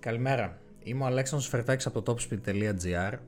[0.00, 0.58] Καλημέρα.
[0.82, 3.18] Είμαι ο Αλέξανδρος Φερτάκης από το topspeed.gr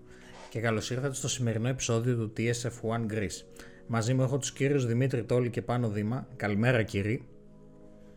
[0.50, 3.44] και καλώς ήρθατε στο σημερινό επεισόδιο του TSF1 Greece.
[3.86, 6.26] Μαζί μου έχω τους κύριους Δημήτρη Τόλη και Πάνο Δήμα.
[6.36, 7.26] Καλημέρα κύριοι.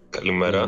[0.10, 0.68] Καλημέρα.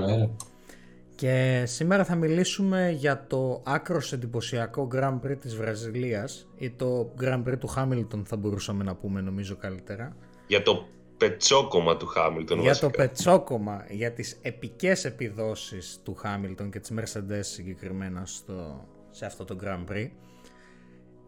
[1.15, 7.43] Και σήμερα θα μιλήσουμε για το άκρος εντυπωσιακό Grand Prix της Βραζιλίας ή το Grand
[7.43, 10.15] Prix του Χάμιλτον θα μπορούσαμε να πούμε νομίζω καλύτερα.
[10.47, 10.87] Για το
[11.17, 17.39] πετσόκομα του Χάμιλτον Για το πετσόκομα, για τις επικές επιδόσεις του Χάμιλτον και της Mercedes
[17.41, 20.09] συγκεκριμένα στο, σε αυτό το Grand Prix.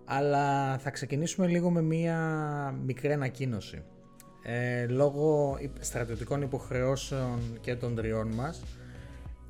[0.05, 2.19] Αλλά θα ξεκινήσουμε λίγο με μία
[2.85, 3.83] μικρή ανακοίνωση.
[4.43, 8.63] Ε, λόγω στρατιωτικών υποχρεώσεων και των τριών μας,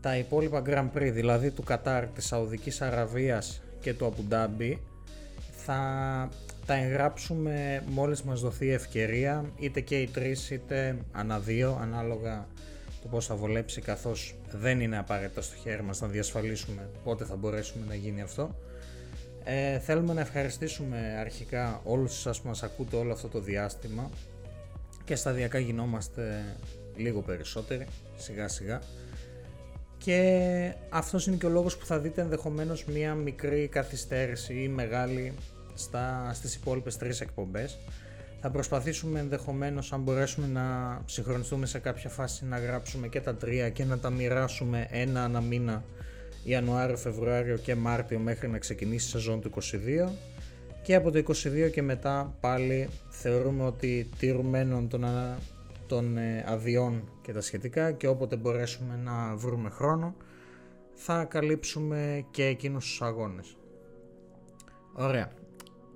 [0.02, 4.82] τα υπόλοιπα Grand Prix, δηλαδή του Κατάρ, της Σαουδικής Αραβίας και του Αμπουντάμπι,
[5.66, 6.30] θα
[6.66, 12.48] τα εγγράψουμε μόλις μας δοθεί ευκαιρία, είτε και οι τρεις είτε ανά δύο, ανάλογα
[13.02, 17.36] το πώς θα βολέψει καθώς δεν είναι απαραίτητα στο χέρι μας να διασφαλίσουμε πότε θα
[17.36, 18.56] μπορέσουμε να γίνει αυτό.
[19.44, 24.10] Ε, θέλουμε να ευχαριστήσουμε αρχικά όλους σας που μας ακούτε όλο αυτό το διάστημα
[25.04, 26.44] και σταδιακά γινόμαστε
[26.96, 27.86] λίγο περισσότεροι,
[28.16, 28.82] σιγά σιγά.
[29.98, 35.34] Και αυτός είναι και ο λόγος που θα δείτε ενδεχομένως μία μικρή καθυστέρηση ή μεγάλη
[35.76, 37.78] στα, στις υπόλοιπες τρεις εκπομπές.
[38.42, 43.70] Θα προσπαθήσουμε ενδεχομένως αν μπορέσουμε να συγχρονιστούμε σε κάποια φάση να γράψουμε και τα τρία
[43.70, 45.84] και να τα μοιράσουμε ένα ανά μήνα
[46.44, 49.52] Ιανουάριο, Φεβρουάριο και Μάρτιο μέχρι να ξεκινήσει η σεζόν του
[50.08, 50.10] 22
[50.82, 55.06] και από το 22 και μετά πάλι θεωρούμε ότι τηρουμένων των,
[55.88, 60.16] των ε, αδειών και τα σχετικά και όποτε μπορέσουμε να βρούμε χρόνο
[60.94, 63.58] θα καλύψουμε και εκείνους τους αγώνες.
[64.94, 65.32] Ωραία.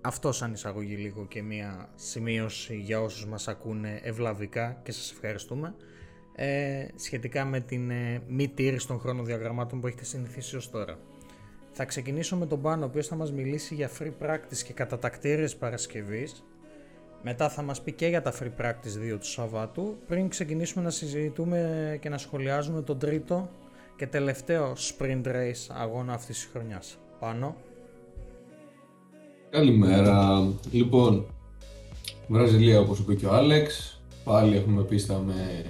[0.02, 5.76] Αυτός σαν εισαγωγή λίγο και μία σημείωση για όσους μας ακούνε ευλαβικά και σας ευχαριστούμε
[6.36, 11.00] ε, σχετικά με την ε, μη τήρηση των χρονοδιαγραμμάτων που έχετε συνηθίσει ως τώρα.
[11.72, 15.56] Θα ξεκινήσω με τον Πάνο, ο οποίος θα μας μιλήσει για free practice και κατατακτήριες
[15.56, 16.44] Παρασκευής.
[17.22, 20.90] Μετά θα μας πει και για τα free practice 2 του Σαββάτου, πριν ξεκινήσουμε να
[20.90, 23.50] συζητούμε και να σχολιάζουμε τον τρίτο
[23.96, 27.00] και τελευταίο sprint race αγώνα αυτής της χρονιάς.
[27.20, 27.56] Πάνω.
[29.52, 30.48] Καλημέρα.
[30.72, 31.26] Λοιπόν,
[32.28, 34.00] Βραζιλία όπως είπε και ο Άλεξ.
[34.24, 35.66] Πάλι έχουμε πίστα με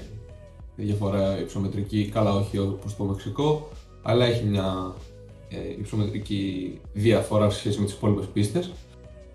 [0.75, 3.69] διαφορά υψομετρική, καλά όχι όπως το Μεξικό,
[4.01, 4.94] αλλά έχει μια
[5.50, 8.72] ε, υψομετρική διαφορά σε σχέση με τις υπόλοιπες πίστες.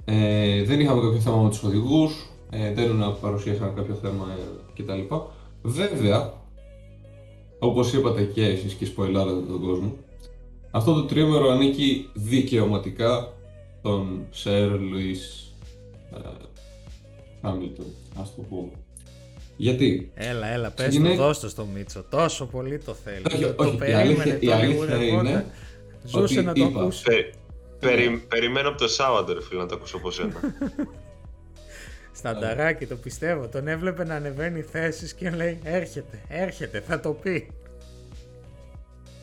[0.04, 5.14] Ε, δεν είχαμε κάποιο θέμα με τους οδηγούς, ε, δεν παρουσίασαν κάποιο θέμα ε, κτλ.
[5.62, 6.32] Βέβαια,
[7.58, 9.92] όπως είπατε και εσείς και σποϊλάρατε τον κόσμο,
[10.70, 13.33] αυτό το τρίμερο ανήκει δικαιωματικά
[13.84, 15.54] τον Σερ Λουίς
[17.42, 17.86] Χάμιλτον,
[18.20, 18.70] ας το πούμε.
[19.56, 21.08] Γιατί; Έλα, έλα, πες είναι...
[21.08, 22.04] το, δώστε στο Μίτσο.
[22.10, 23.22] Τόσο πολύ το θέλει.
[23.32, 25.46] Όχι, το, όχι, το περίμενε, η αλήθεια, είναι
[26.04, 27.02] Ζούσε να το ακούσει.
[27.80, 30.40] περι, περιμένω από το Σάββατο, ρε φίλε, να το ακούσω από σένα.
[32.18, 33.48] Στανταράκι, το πιστεύω.
[33.48, 37.50] Τον έβλεπε να ανεβαίνει θέσεις και λέει έρχεται, έρχεται, θα το πει.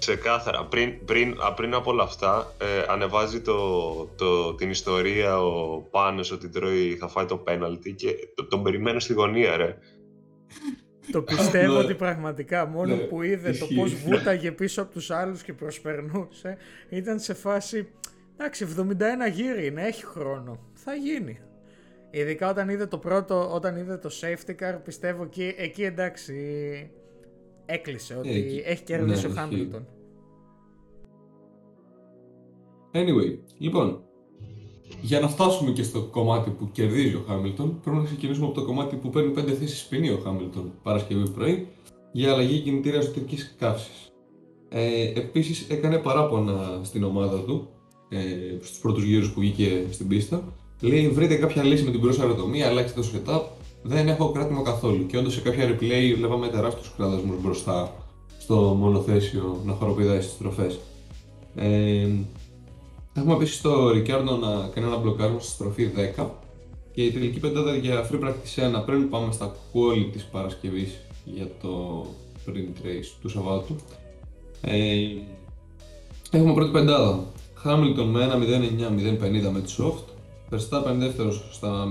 [0.02, 0.66] Ξεκάθαρα.
[0.66, 3.58] Πριν, πριν, πριν από όλα αυτά, ε, ανεβάζει το,
[4.06, 9.00] το, την ιστορία ο Πάνος ότι τρώει, θα φάει το πέναλτι και το, τον περιμένω
[9.00, 9.78] στη γωνία, ρε.
[11.12, 11.80] Το πιστεύω ναι.
[11.80, 16.58] ότι πραγματικά μόνο ναι, που είδε το πώς βούταγε πίσω από τους άλλους και προσπερνούσε
[16.90, 17.90] ήταν σε φάση
[18.38, 21.40] εντάξει 71 γύρι είναι, έχει χρόνο, θα γίνει.
[22.12, 26.34] Ειδικά όταν είδε το πρώτο, όταν είδε το safety car πιστεύω εκεί, εκεί εντάξει
[27.72, 29.88] έκλεισε ότι έχει κερδίσει ναι, ο Χάμπιλτον.
[32.94, 34.02] Anyway, λοιπόν,
[35.02, 38.66] για να φτάσουμε και στο κομμάτι που κερδίζει ο Χάμιλτον, πρέπει να ξεκινήσουμε από το
[38.66, 41.68] κομμάτι που παίρνει 5 θέσεις ποινή ο Χάμιλτον Παρασκευή πρωί
[42.12, 44.12] για αλλαγή κινητήρα εσωτερικής καύσης.
[44.70, 47.70] Ε, Επίσης έκανε παράπονα στην ομάδα του
[48.10, 48.18] ε,
[48.62, 50.44] στους πρώτους γύρους που βγήκε στην πίστα.
[50.82, 53.42] Λέει: Βρείτε κάποια λύση με την προσαεροτομία, αλλάξτε το setup.
[53.84, 55.06] Δεν έχω κράτημα καθόλου.
[55.06, 57.96] Και όντως σε κάποια replay βλέπαμε τεράστιους κραδασμούς μπροστά
[58.40, 60.80] στο μονοθέσιο να χοροπηδάει στις στροφές.
[61.56, 62.08] Ε,
[63.14, 66.26] Έχουμε επίση το Ρικάρντο να κάνει ένα μπλοκάρισμα στη στροφή 10
[66.92, 71.48] και η τελική πεντάδα για free practice 1 πριν πάμε στα quality της Παρασκευής για
[71.62, 72.06] το
[72.48, 73.76] print race του Σαββάτου.
[74.62, 74.96] Ε,
[76.32, 77.24] έχουμε πρώτη πεντάδα.
[77.66, 80.04] Hamilton με 1.09.050 με τη soft.
[80.54, 81.86] Verstappen δεύτερος στα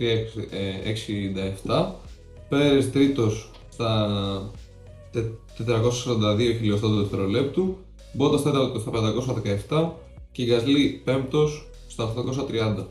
[0.00, 1.86] 0.367.
[2.48, 4.50] Πέρες τρίτος στα
[5.12, 7.76] 442 χιλιοστά του δευτερολέπτου.
[8.18, 8.90] Bottas τέταρτος στα
[9.68, 9.90] 517
[10.32, 12.14] και η Γκασλή πέμπτος στα
[12.78, 12.84] 830.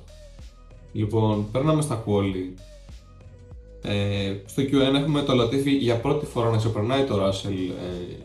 [0.92, 2.60] Λοιπόν, παίρναμε στα quali.
[3.82, 8.16] Ε, στο Q1 έχουμε το Latifi για πρώτη φορά να ξεπερνάει το Russell ε,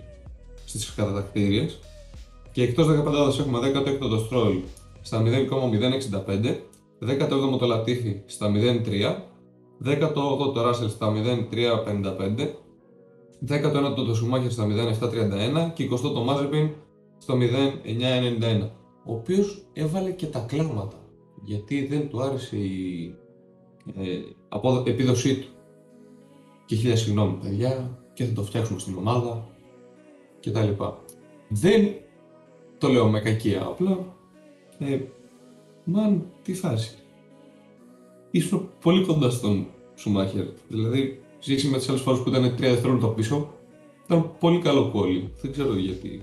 [0.64, 1.78] στις κατατακτήριες
[2.52, 2.92] Και εκτός 15
[3.40, 4.60] έχουμε 16ο το Stroll
[5.02, 6.54] στα 0,065,
[7.02, 9.16] 17ο το Latifi στα 0,3,
[9.84, 11.12] 18ο το Russell στα
[11.50, 12.64] 0,355,
[13.48, 14.66] 19ο το Schumacher στα
[15.70, 16.70] 0,731 και 20ο το Mazepin
[17.18, 18.68] στο 0,991
[19.04, 20.96] ο οποίος έβαλε και τα κλάματα
[21.44, 23.14] γιατί δεν του άρεσε η
[23.96, 25.46] ε, επίδοσή του
[26.66, 29.48] και χίλια συγγνώμη παιδιά και θα το φτιάξουμε στην ομάδα
[30.40, 30.98] και τα λοιπά.
[31.48, 31.94] Δεν
[32.78, 34.16] το λέω με κακία απλά
[34.78, 34.98] ε,
[35.84, 36.94] μαν τι φάση.
[38.30, 40.44] Ήσουν πολύ κοντά στον Σουμάχερ.
[40.68, 43.52] Δηλαδή ζήσει με τις άλλες φορές που ήταν 3 δευτερόλεπτα πίσω
[44.04, 46.22] ήταν πολύ καλό κόλλη δεν ξέρω γιατί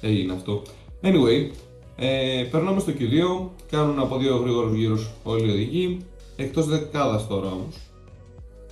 [0.00, 0.62] έγινε αυτό.
[1.02, 1.50] Anyway
[1.96, 5.98] ε, περνάμε στο Q2, κάνουν από δύο γρήγορους γύρους όλοι οι οδηγοί,
[6.36, 7.76] εκτός δεκάδας τώρα όμως.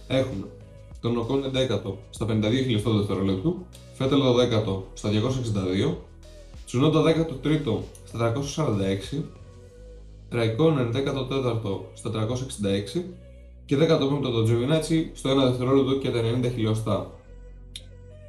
[0.07, 0.47] Έχουμε
[1.01, 5.95] τον Οκόν 11ο στα 52 χιλιοστό δευτερολέπτου, Φέτελ το 10ο στα 262,
[6.67, 8.33] Τσουνόντα 13ο στα
[9.13, 9.23] 346,
[10.35, 12.11] Ραϊκόνεν 14ο στα
[12.97, 13.03] 366
[13.65, 17.11] και 15ο το Τζοβινάτσι στο 1 δευτερόλεπτο και τα 90 χιλιοστά.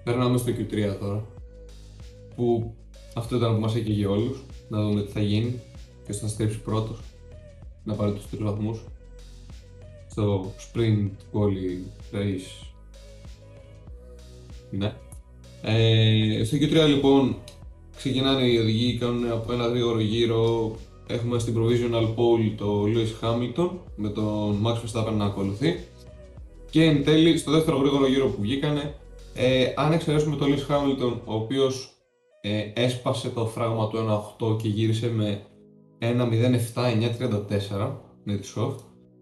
[0.04, 1.26] Περνάμε στο Q3 τώρα,
[2.36, 2.74] που
[3.16, 5.62] αυτό ήταν που μας έκαιγε όλους να δούμε τι θα γίνει,
[6.06, 6.98] και θα στρέψει πρώτος,
[7.84, 8.84] να πάρει τους τρεις βαθμούς
[10.10, 11.78] στο sprint quali
[12.14, 12.68] race.
[14.70, 14.94] Ναι.
[15.62, 17.36] Ε, στο Q3 λοιπόν
[17.96, 20.76] ξεκινάνε οι οδηγοί, κάνουν από ένα γρήγορο γύρο.
[21.08, 25.80] Έχουμε στην provisional pole το Lewis Hamilton με τον Max Verstappen να ακολουθεί.
[26.70, 28.96] Και εν τέλει στο δεύτερο γρήγορο γύρο που βγήκανε,
[29.34, 31.90] ε, αν εξαιρέσουμε τον Lewis Hamilton, ο οποίος
[32.42, 33.98] ε, έσπασε το φράγμα του
[34.40, 35.42] 1.8 και γύρισε με
[36.00, 37.92] 1.07.934
[38.24, 38.76] με τη soft.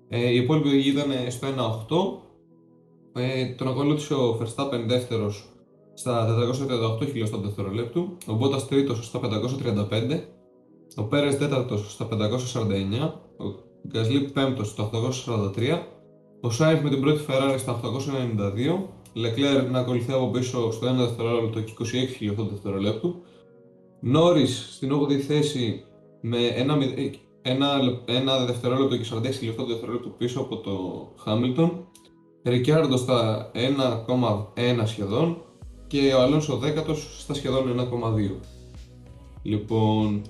[0.10, 1.48] Ε, η υπόλοιπη ήταν στο
[3.14, 3.22] 1.8.
[3.22, 5.48] Ε, τον ακολούθησε ο Verstappen δεύτερος
[5.94, 6.28] στα
[7.02, 10.20] 438 χιλιοστά δευτερολέπτου, ο Bottas τρίτος στα 535,
[10.96, 13.46] ο Πέρες τέταρτος στα 549, ο
[13.88, 15.80] Γκασλί πέμπτος στα 843,
[16.42, 20.96] ο Σάιντ με την πρώτη Ferrari στα 892 Leclerc να ακολουθεί από πίσω στο 1
[20.96, 21.86] δευτερόλεπτο και 26
[22.16, 23.16] χιλιοστό δευτερολέπτου.
[24.00, 25.84] Νόρις στην 8η θέση
[26.22, 27.68] με 1, ένα,
[28.06, 31.70] ένα δευτερόλεπτο και 46 χιλιοστό δευτερόλεπτο πίσω από το Hamilton.
[32.44, 35.38] Ρικιάρντο στα 1,1 σχεδόν
[35.88, 38.40] και ο Αλόνσο 10 στα σχεδόν 1,2.
[39.42, 40.22] Λοιπόν,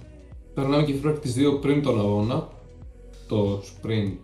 [0.54, 2.48] περνάμε και τις 2 πριν τον αγώνα,
[3.28, 4.18] το sprint.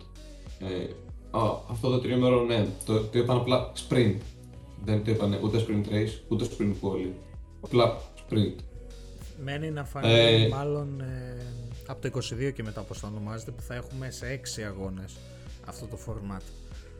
[0.58, 0.92] Ε,
[1.30, 1.40] α,
[1.70, 4.16] αυτό το τρίμερο, ναι, το, το είπαν απλά sprint
[4.84, 7.12] δεν το είπανε ούτε sprint race, ούτε sprint quali.
[7.60, 8.54] Απλά sprint.
[9.44, 11.36] Μένει να φανεί ε, μάλλον ε,
[11.86, 12.18] από το
[12.48, 15.16] 22 και μετά πώς θα ονομάζεται που θα έχουμε σε 6 αγώνες
[15.64, 16.42] αυτό το format.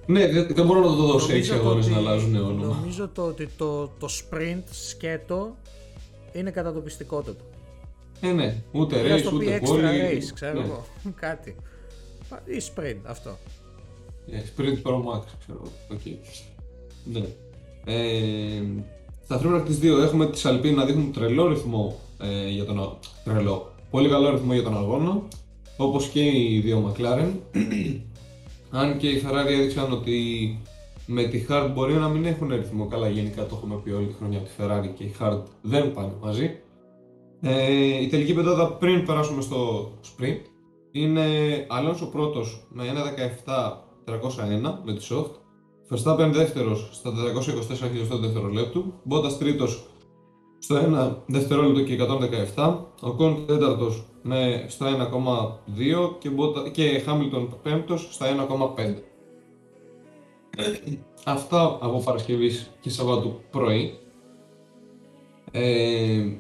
[0.06, 2.74] Ναι, δεν μπορώ να το δω σε 6 αγώνες να αλλάζουν όνομα.
[2.76, 5.56] Νομίζω το ότι το, το sprint σκέτο
[6.32, 7.44] είναι κατά το πιστικότατο.
[8.20, 10.64] Ε, ναι, ούτε race, ούτε extra race, ξέρω ναι.
[10.64, 11.56] εγώ, κάτι.
[12.44, 13.38] Ή sprint, αυτό.
[14.28, 16.16] Yeah, sprint Pro Max, ξέρω εγώ, okay.
[17.04, 17.24] Ναι.
[17.84, 18.62] Ε,
[19.24, 23.72] στα θρύβρα τις δύο έχουμε τις Alpine να δείχνουν τρελό ρυθμό ε, για τον τρελό,
[23.90, 25.22] πολύ καλό ρυθμό για τον αγώνα,
[25.76, 27.30] όπως και οι δύο McLaren.
[28.70, 30.58] Αν και οι Ferrari έδειξαν ότι
[31.06, 34.14] με τη Hard μπορεί να μην έχουν ρυθμό, καλά γενικά το έχουμε πει όλη τη
[34.14, 36.60] χρονιά ότι η Ferrari και η Hard δεν πάνε μαζί.
[37.40, 40.40] Ε, η τελική πεντάδα πριν περάσουμε στο sprint
[40.90, 41.26] είναι
[41.70, 42.84] Alonso πρώτος με
[44.04, 45.30] 1.17.301 με τη soft,
[45.90, 47.12] Verstappen δεύτερος στα
[47.80, 49.84] 424 χιλιοστά δευτερολέπτου, Bottas τρίτος
[50.58, 51.96] στο 1 δευτερόλεπτο και
[52.54, 58.94] 117, ο Κον τέταρτος με στο 1,2 και, Bottas, και Hamilton πέμπτος στα 1,5.
[61.24, 63.98] Αυτά από Παρασκευής και Σαββάτου πρωί.
[65.50, 66.32] Ε,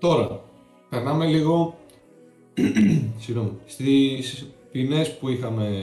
[0.00, 0.42] τώρα,
[0.88, 1.78] περνάμε λίγο
[3.22, 5.82] συγγνώμη, στις ποινές που είχαμε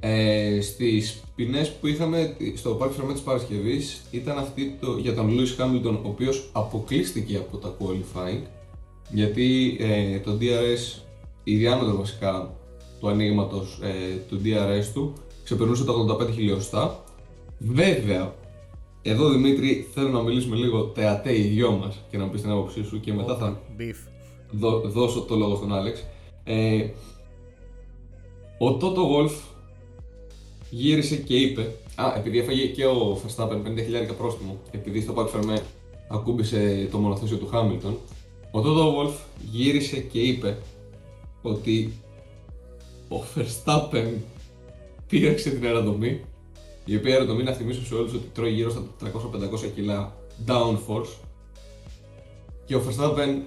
[0.00, 5.30] ε, στις ποινές που είχαμε στο Park Fermé της Παρασκευής ήταν αυτή το, για τον
[5.30, 8.42] Lewis Hamilton ο οποίος αποκλείστηκε από τα qualifying
[9.12, 11.00] γιατί ε, το DRS,
[11.44, 12.54] η διάμετρο βασικά
[13.00, 15.12] του ανοίγματος ε, του DRS του
[15.44, 17.04] ξεπερνούσε τα 85 χιλιοστά.
[17.58, 18.34] Βέβαια,
[19.02, 22.84] εδώ Δημήτρη θέλω να μιλήσουμε λίγο τεατέ οι δυο μας και να πεις την άποψή
[22.84, 23.60] σου και μετά θα
[24.50, 26.04] δω, δώσω το λόγο στον Άλεξ.
[26.44, 26.88] Ε,
[28.58, 29.32] ο Toto Wolf
[30.70, 31.74] γύρισε και είπε.
[31.94, 35.58] Α, επειδή έφαγε και ο Verstappen 50.000 πρόστιμο, επειδή στο Park Fermé
[36.08, 37.94] ακούμπησε το μονοθέσιο του Hamilton,
[38.50, 39.14] ο Toto Wolf
[39.50, 40.58] γύρισε και είπε
[41.42, 41.92] ότι
[43.08, 44.06] ο Verstappen
[45.08, 46.20] πήραξε την αεροδομή,
[46.90, 50.12] η οποία αεροδομή να θυμίσω σε όλους ότι τρώει γύρω στα 400-500 κιλά
[50.46, 51.18] downforce
[52.64, 53.40] και ο Verstappen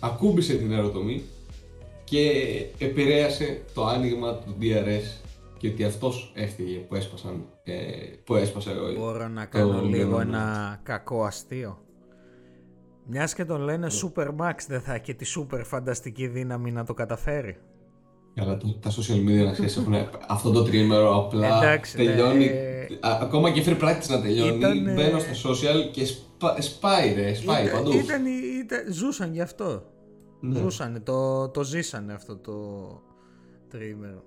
[0.00, 1.22] ακούμπησε την αεροτομή
[2.04, 2.30] και
[2.78, 5.26] επηρέασε το άνοιγμα του DRS
[5.58, 7.74] και ότι αυτός έφυγε που, έσπασαν, ε,
[8.24, 11.78] που έσπασε ο Μπορώ να κάνω λίγο ένα κακό αστείο.
[13.04, 16.94] Μιας και τον λένε Super Max, δεν θα έχει τη super φανταστική δύναμη να το
[16.94, 17.58] καταφέρει.
[18.40, 19.94] Αλλά το, τα social media να ξέρεις έχουν
[20.28, 22.44] αυτό το τρίμερο απλά Εντάξει, τελειώνει.
[22.44, 24.56] ε, α- ακόμα και free practice να τελειώνει.
[24.56, 27.96] Ήταν, ε, Μπαίνω στα social και σπα, σπάει ρε, σπάει Ήταν- παντού.
[27.98, 28.26] Ήταν,
[28.64, 29.82] ήταν, ζούσαν γι' αυτό.
[30.40, 30.58] Ναι.
[30.60, 32.54] Ζούσανε, το, το ζήσανε αυτό το
[33.70, 34.22] τρίμερο.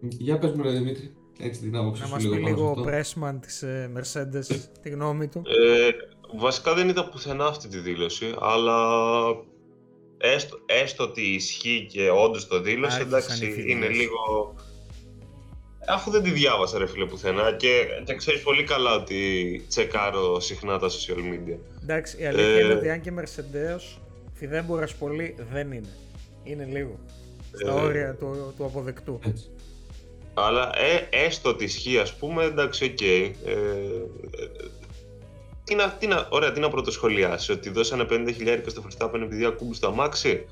[0.00, 2.62] Για πες μου ρε Δημήτρη, έτσι την άποψη Να σου μας λίγο πει πάνω σε
[2.62, 3.20] λίγο ο αυτό.
[3.20, 5.42] Pressman της ε, Mercedes τη γνώμη του.
[5.46, 5.90] Ε,
[6.38, 8.76] βασικά δεν είδα πουθενά αυτή τη δήλωση, αλλά
[10.22, 13.72] έστω, έστω ότι ισχύει και όντως το δήλωσε, Άρχισαν οι εντάξει, φίδες.
[13.72, 14.54] είναι λίγο...
[15.88, 19.16] Αφού δεν τη διάβασα ρε φίλε πουθενά και, και ξέρεις πολύ καλά ότι
[19.68, 21.56] τσεκάρω συχνά τα social media.
[21.82, 23.98] Εντάξει, η αλήθεια Ε, είναι ότι αν και Mercedes
[24.34, 25.92] φιδέμπορας πολύ δεν είναι.
[26.44, 26.98] Είναι λίγο.
[27.52, 29.18] Στα Ε, όρια του, του αποδεκτού.
[29.26, 29.50] Έτσι.
[30.34, 33.00] Αλλά ε, έστω ότι ισχύει, ας πούμε, εντάξει, οκέι.
[33.00, 33.30] Ε, ε,
[35.64, 39.44] τι να, τι να, ωραία, τι να πρωτοσχολιάσει, ότι δώσανε 50 χιλιάρικα στο Verstappen επειδή
[39.44, 40.44] ακούμπησε το αμάξι.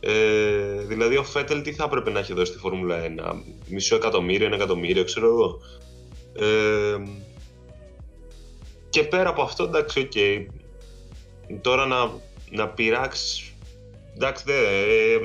[0.00, 2.96] Ε, δηλαδή ο Φέτελ τι θα έπρεπε να έχει δώσει στη Φόρμουλα
[3.32, 3.34] 1,
[3.68, 5.58] μισό εκατομμύριο, ένα εκατομμύριο, ξέρω εγώ.
[6.46, 6.96] Ε,
[8.90, 10.12] και πέρα από αυτό, εντάξει, οκ.
[11.60, 12.10] Τώρα να,
[12.50, 13.52] να πειράξεις.
[14.14, 15.18] Εντάξει, δεν, ε,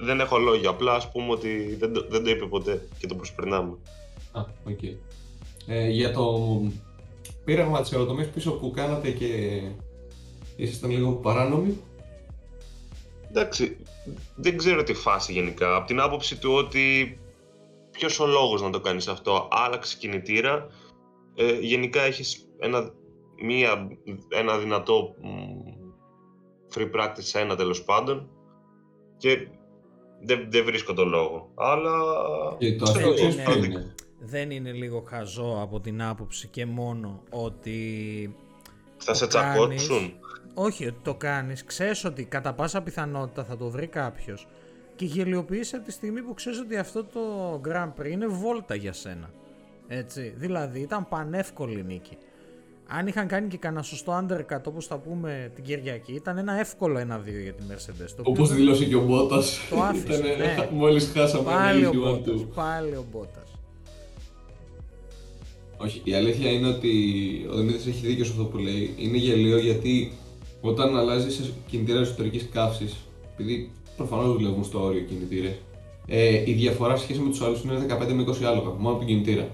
[0.00, 0.68] δεν έχω λόγια.
[0.68, 3.76] Απλά ας πούμε ότι δεν, το- δεν το είπε ποτέ και το προσπερνάμε.
[4.32, 4.82] Α, οκ.
[5.66, 6.30] Ε, για το
[7.44, 9.60] πείραγμα της αεροτομής πίσω που κάνατε και
[10.56, 11.80] ήσασταν λίγο παράνομοι.
[13.30, 13.76] Εντάξει,
[14.36, 15.76] δεν ξέρω τι φάση γενικά.
[15.76, 17.18] Από την άποψη του ότι
[17.90, 19.48] ποιος ο λόγος να το κάνεις αυτό.
[19.50, 20.66] Άλλαξε κινητήρα.
[21.34, 22.90] Ε, γενικά έχεις ένα,
[23.42, 23.88] μία,
[24.28, 25.28] ένα δυνατό μ,
[26.74, 28.28] free practice σε ένα τέλος πάντων
[29.16, 29.48] και
[30.22, 31.50] δεν, δεν βρίσκω το λόγο.
[31.54, 31.90] Αλλά...
[32.58, 33.93] Και το ξέρω αυτό εγώ, ξέρεις είναι- ποιο πρώτη- είναι;
[34.26, 38.34] Δεν είναι λίγο χαζό από την άποψη και μόνο ότι
[38.96, 39.82] Θα σε το κάνεις.
[39.82, 40.12] τσακώσουν.
[40.54, 44.46] Όχι, ότι το κάνεις, ξέρεις ότι κατά πάσα πιθανότητα θα το βρει κάποιος
[44.96, 47.20] και γελιοποιείς από τη στιγμή που ξέρεις ότι αυτό το
[47.68, 49.30] Grand Prix είναι βόλτα για σένα.
[49.88, 52.16] Έτσι, δηλαδή ήταν πανεύκολη νίκη.
[52.88, 56.98] Αν είχαν κάνει και κανένα σωστό undercut όπως θα πούμε την Κυριακή, ήταν ένα εύκολο
[56.98, 58.06] 1-2 για τη Mercedes.
[58.08, 59.58] Το οποίο Όπως δεν- δήλωσε και ο Μπότας.
[59.70, 60.68] Το άφησε, Ήταν, ναι.
[60.72, 62.48] Μόλις χάσαμε Πάλι ένα ο issue one, Μπότας, two.
[62.54, 63.43] πάλι ο Μπότας.
[65.78, 66.90] Όχι, η αλήθεια είναι ότι
[67.52, 68.94] ο Δημήτρης έχει δίκιο σε αυτό που λέει.
[68.98, 70.12] Είναι γελίο γιατί
[70.60, 72.96] όταν αλλάζει σε κινητήρα εσωτερικής καύσης,
[73.32, 75.52] επειδή προφανώς δουλεύουν στο όριο κινητήρες,
[76.06, 79.06] ε, η διαφορά σχέση με τους άλλους είναι 15 με 20 άλογα, μόνο από τον
[79.06, 79.48] κινητήρα.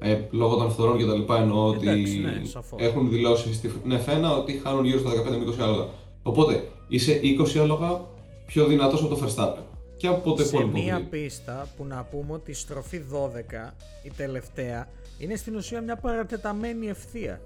[0.00, 2.80] Ε, λόγω των φθορών και τα λοιπά εννοώ ότι Εντάξει, ναι, σαφώς.
[2.82, 5.86] έχουν δηλώσει στην F1 ότι χάνουν γύρω στα 15 με 20 άλογα.
[6.22, 7.20] Οπότε είσαι
[7.56, 8.00] 20 άλογα
[8.46, 9.62] πιο δυνατός από το Verstappen.
[9.98, 11.10] Και από το σε υπόλοιπο μία grid.
[11.10, 14.88] πίστα που να πούμε ότι η στροφή 12, η τελευταία,
[15.18, 17.40] είναι στην ουσία μια παρατεταμένη ευθεία.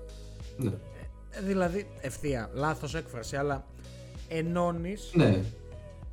[0.56, 0.70] Ναι.
[1.30, 3.64] Ε, Δηλαδή, ευθεία, λάθος έκφραση, αλλά
[4.28, 5.42] ενώνεις ναι.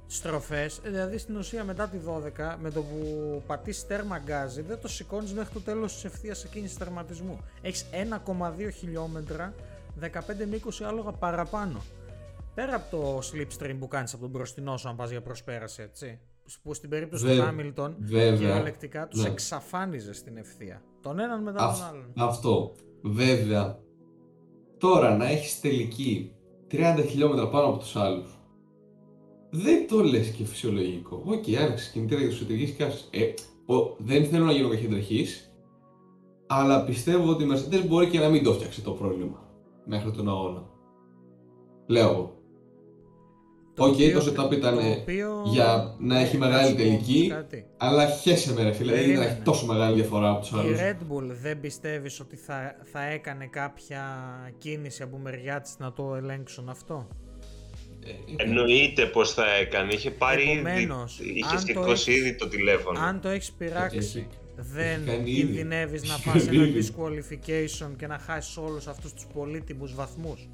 [0.08, 4.79] στροφές, ε, δηλαδή στην ουσία μετά τη 12, με το που πατήσεις τέρμα γκάζι, δεν
[4.81, 7.39] το σηκώνεις μέχρι το τέλος της ευθείας εκείνης τερματισμού.
[7.62, 9.53] Έχεις 1,2 χιλιόμετρα,
[10.00, 11.81] 15 με 20 άλογα παραπάνω.
[12.55, 16.19] Πέρα από το slipstream που κάνεις από τον μπροστινό σου αν πας για προσπέραση, έτσι.
[16.63, 18.38] Που στην περίπτωση του Βε- Χάμιλτον βέβαια.
[18.38, 19.27] κυριολεκτικά τους Ναι.
[19.29, 20.82] εξαφάνιζε στην ευθεία.
[21.01, 22.13] Τον έναν μετά Αυ- τον άλλον.
[22.15, 22.72] Αυτό.
[23.01, 23.79] Βέβαια,
[24.77, 26.32] τώρα να έχεις τελική
[26.68, 28.39] 30 χιλιόμετρα πάνω από τους άλλους,
[29.50, 31.24] δεν το λες και φυσιολογικό.
[31.25, 33.08] Ok, okay, άνοιξε κινητήρα για τους εσωτερικής καύσης.
[33.12, 33.34] Ε,
[33.74, 35.54] ο, δεν θέλω να γίνω κακεντρεχής,
[36.48, 39.44] αλλά πιστεύω ότι η Mercedes μπορεί και να μην το φτιάξει το πρόβλημα
[39.86, 40.63] μέχρι τον αγώνα.
[41.88, 42.38] Λέω εγώ.
[43.80, 46.76] Το Οκ, οποίο- το setup ήταν το οποίο- για να έχει Ε, μεγάλη να σου
[46.76, 47.66] πω τελική, κάτι.
[47.78, 49.26] αλλά χέσε με ρε φίλε, δεν Περίμενε.
[49.26, 50.80] έχει τόσο μεγάλη διαφορά από τους Η άλλους.
[50.80, 54.04] Red Bull δεν πιστεύεις ότι θα, θα έκανε κάποια
[54.58, 57.08] κίνηση από μεριά της να το ελέγξουν αυτό;
[58.38, 59.94] Ε, Εννοείται πως θα έκανε.
[59.94, 63.00] Είχε πάρει Επομένως, ήδη, είχε αν το σηκώσει έχεις- ήδη το τηλέφωνο.
[63.00, 65.42] Αν το έχεις πειράξει, Έχει- δεν κάνει ήδη.
[65.42, 66.94] κινδυνεύεις να Έχει φας κάνει ένα ήδη.
[66.98, 70.50] disqualification και να χάσεις όλους αυτούς τους πολύτιμους βαθμούς.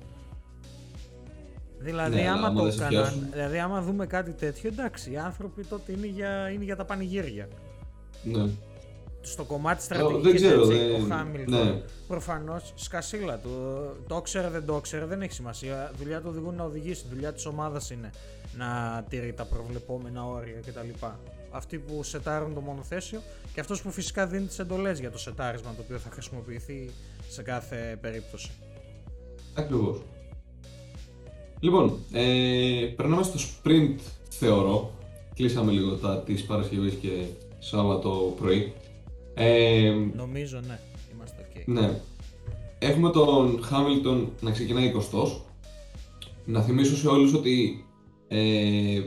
[1.79, 3.27] Δηλαδή, Ναι, αλλά άμα άμα το δεν σε έκαναν, πιάσουν.
[3.31, 7.47] δηλαδή άμα δούμε κάτι τέτοιο, εντάξει, οι άνθρωποι τότε είναι για, είναι για τα πανηγύρια.
[8.23, 8.49] Ναι.
[9.21, 11.81] Στο κομμάτι δεν στρατηγικής, ξέρω, έτσι, δεν- ο Χάμιλτον, ναι.
[12.07, 13.49] προφανώς σκασίλα του.
[14.07, 15.91] Το ξέρε, δεν το ξέρε, δεν έχει σημασία.
[15.97, 18.09] Δουλειά του οδηγού είναι να οδηγήσει, δουλειά της ομάδας είναι
[18.57, 21.05] να τηρεί τα προβλεπόμενα όρια κτλ.
[21.51, 23.21] Αυτοί που σετάρουν το μονοθέσιο
[23.53, 26.89] και αυτός που φυσικά δίνει τις εντολές για το σετάρισμα το οποίο θα χρησιμοποιηθεί
[27.29, 28.51] σε κάθε περίπτωση.
[29.53, 30.01] Ακριβώς.
[31.59, 33.95] Λοιπόν, ε, περνάμε στο sprint
[34.29, 34.91] θεωρώ.
[35.35, 37.09] Κλείσαμε λίγο τα της Παρασκευής και
[37.59, 38.73] Σάββατο πρωί.
[39.33, 40.79] Ε, Νομίζω ναι,
[41.13, 41.61] είμαστε ok.
[41.65, 41.99] ναι.
[42.79, 45.27] Έχουμε τον Hamilton να ξεκινάει 20
[46.45, 47.85] Να θυμίσω σε όλους ότι
[48.27, 49.01] ε,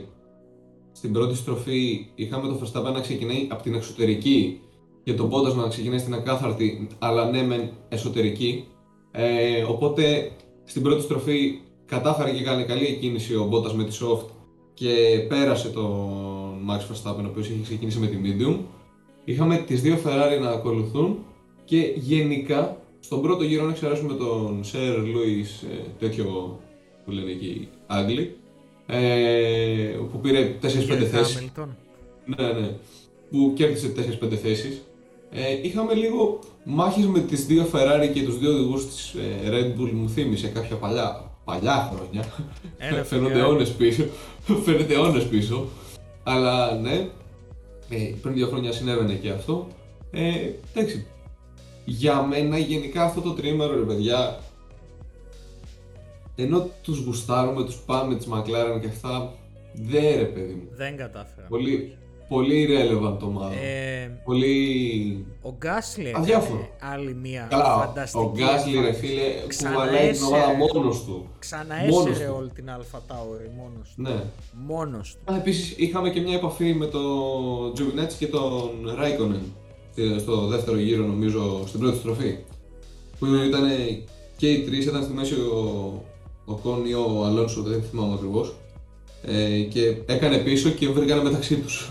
[0.91, 4.61] στην πρώτη στροφή είχαμε τον Verstappen να ξεκινάει από την εξωτερική
[5.03, 8.67] και τον Bottas να ξεκινάει στην ακάθαρτη, αλλά ναι μεν εσωτερική.
[9.11, 10.31] Ε, οπότε
[10.63, 14.25] στην πρώτη στροφή κατάφερε και έκανε καλή εκκίνηση ο Bottas με τη soft
[14.73, 18.57] και πέρασε τον Max Verstappen ο οποίος είχε ξεκινήσει με τη medium.
[19.25, 21.17] Είχαμε τις δύο Ferrari να ακολουθούν
[21.65, 26.59] και γενικά στον πρώτο γύρο να εξαιρέσουμε τον Sir Lewis ε, τέτοιο
[27.05, 28.35] που λένε εκεί οι Άγγλοι
[28.85, 30.67] ε, που πήρε 4-5
[31.11, 31.51] θέσεις.
[31.55, 31.67] Hamilton.
[32.25, 32.71] Ναι, ναι.
[33.29, 34.83] Που κέρδισε 4-5 θέσεις.
[35.31, 39.79] Ε, είχαμε λίγο μάχες με τις δύο Ferrari και τους δύο οδηγούς της ε, Red
[39.79, 42.25] Bull μου θύμισε κάποια παλιά, παλιά χρόνια.
[42.77, 43.43] Έλα, Φαίνονται φίλε.
[43.43, 44.05] αιώνες πίσω.
[44.65, 45.67] Φαίνεται αιώνες πίσω.
[46.23, 47.07] Αλλά ναι,
[47.89, 49.67] ε, πριν δύο χρόνια συνέβαινε και αυτό.
[50.11, 51.05] Ε, εντάξει.
[51.85, 54.39] Για μένα γενικά αυτό το τρίμερο ρε παιδιά
[56.35, 59.33] ενώ τους γουστάρουμε, τους πάμε τις McLaren και αυτά
[59.73, 60.67] δεν ρε παιδί μου.
[60.75, 61.47] Δεν κατάφερα.
[61.47, 61.97] Πολύ,
[62.29, 63.53] πολύ irrelevant ομάδα.
[63.55, 65.25] Ε, Πολύ...
[65.41, 66.67] ο Γκάσλι έκανε Αδιάφορο.
[66.93, 68.99] άλλη μια Καλά, φανταστική ο Γκάσλι ρε εμφάνιση.
[69.05, 71.11] φίλε Ξανά κουβαλάει την ομάδα έσαιρε- μόνος του.
[71.11, 72.33] Μόνος Ξαναέσαιρε του.
[72.37, 74.01] όλη την Αλφα Τάουρη μόνος του.
[74.01, 74.23] Ναι.
[74.67, 75.33] Μόνος του.
[75.33, 79.41] Α, επίσης είχαμε και μια επαφή με τον Τζουβινέτς και τον Ράικονεν
[80.19, 82.37] στο δεύτερο γύρο νομίζω στην πρώτη στροφή.
[83.19, 83.63] Που ήταν
[84.37, 86.03] και οι τρεις, ήταν στη μέση ο,
[86.45, 88.53] ο Κον ή ο Αλόνσο, δεν θυμάμαι ακριβώς.
[89.23, 91.89] Ε, και έκανε πίσω και βρήκανε μεταξύ τους.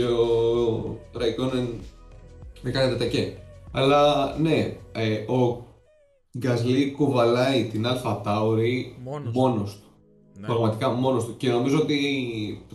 [0.00, 1.68] Και ο Ράικονεν
[2.62, 3.32] έκανε τετακέ.
[3.72, 5.64] Αλλά ναι, ε, ο
[6.38, 9.40] Γκασλί κουβαλάει την Αλφα Τάουρη Μόνος του.
[9.40, 9.86] μόνος του.
[10.40, 10.46] Ναι.
[10.46, 11.36] Πραγματικά μόνος του.
[11.36, 11.96] Και νομίζω ότι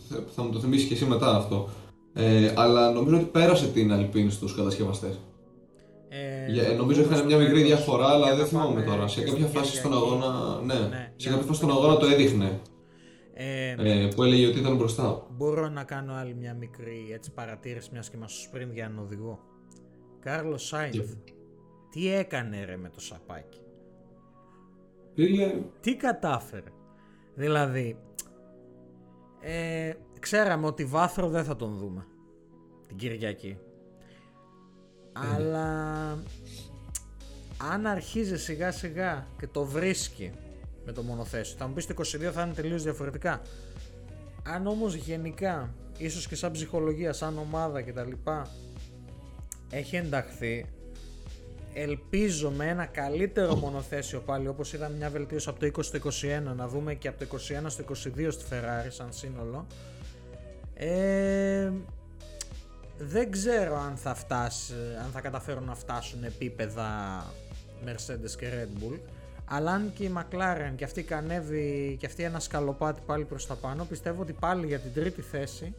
[0.10, 1.70] θα, θα μου το θυμίσει και εσύ μετά αυτό.
[2.14, 5.20] Ε, αλλά νομίζω ότι πέρασε την Alpine στους κατασκευαστές.
[6.10, 8.40] Ε, Για- θα το νομίζω πούμε είχαν στο μια μικρή τέλος, διαφορά, αλλά για δεν
[8.44, 9.08] να θυμάμαι πάμε τώρα.
[9.08, 10.12] Σε και κάποια στην φάση στον Κυριακή.
[10.12, 12.60] αγώνα, ναι, Ναι, σε για να κάποια φάση στον πάμε αγώνα και- το έδειχνε.
[13.38, 15.28] Ε, Ε, που έλεγε ότι ήταν μπροστά.
[15.30, 19.00] Μπορώ να κάνω άλλη μια μικρή έτσι, παρατήρηση μιας και μας σου πριν για έναν
[19.00, 19.40] οδηγό.
[20.20, 21.14] Κάρλος Σάινθ,
[21.92, 23.60] τι έκανε ρε με το σαπάκι;
[25.16, 26.72] Φίλε, Τι κατάφερε;
[27.36, 27.98] Δηλαδή,
[29.40, 32.06] ε, ξέραμε ότι βάθρο δεν θα τον δούμε
[32.88, 33.58] την Κυριακή.
[35.14, 36.10] Αλλά
[37.72, 40.32] αν αρχίζει σιγά σιγά και το βρίσκει
[40.86, 43.42] με το μονοθέσιο, θα μου πεις το 22 θα είναι τελείως διαφορετικά.
[44.44, 48.12] Αν όμως γενικά, ίσως και σαν ψυχολογία, σαν ομάδα κτλ.
[49.70, 50.66] έχει ενταχθεί,
[51.76, 56.00] ελπίζω με ένα καλύτερο μονοθέσιο πάλι όπως είδαμε μια βελτίωση από το 20 στο
[56.52, 59.68] 21 να δούμε και από το 21 στο 22 στη Ferrari σαν σύνολο
[60.74, 61.72] ε,
[62.98, 67.24] δεν ξέρω αν θα φτάσεις αν θα καταφέρουν να φτάσουν επίπεδα
[67.86, 69.00] Mercedes και Red Bull
[69.48, 73.56] αλλά αν και η McLaren και αυτή κανέβει και αυτή ένα σκαλοπάτι πάλι προς τα
[73.56, 75.74] πάνω πιστεύω ότι πάλι για την τρίτη θέση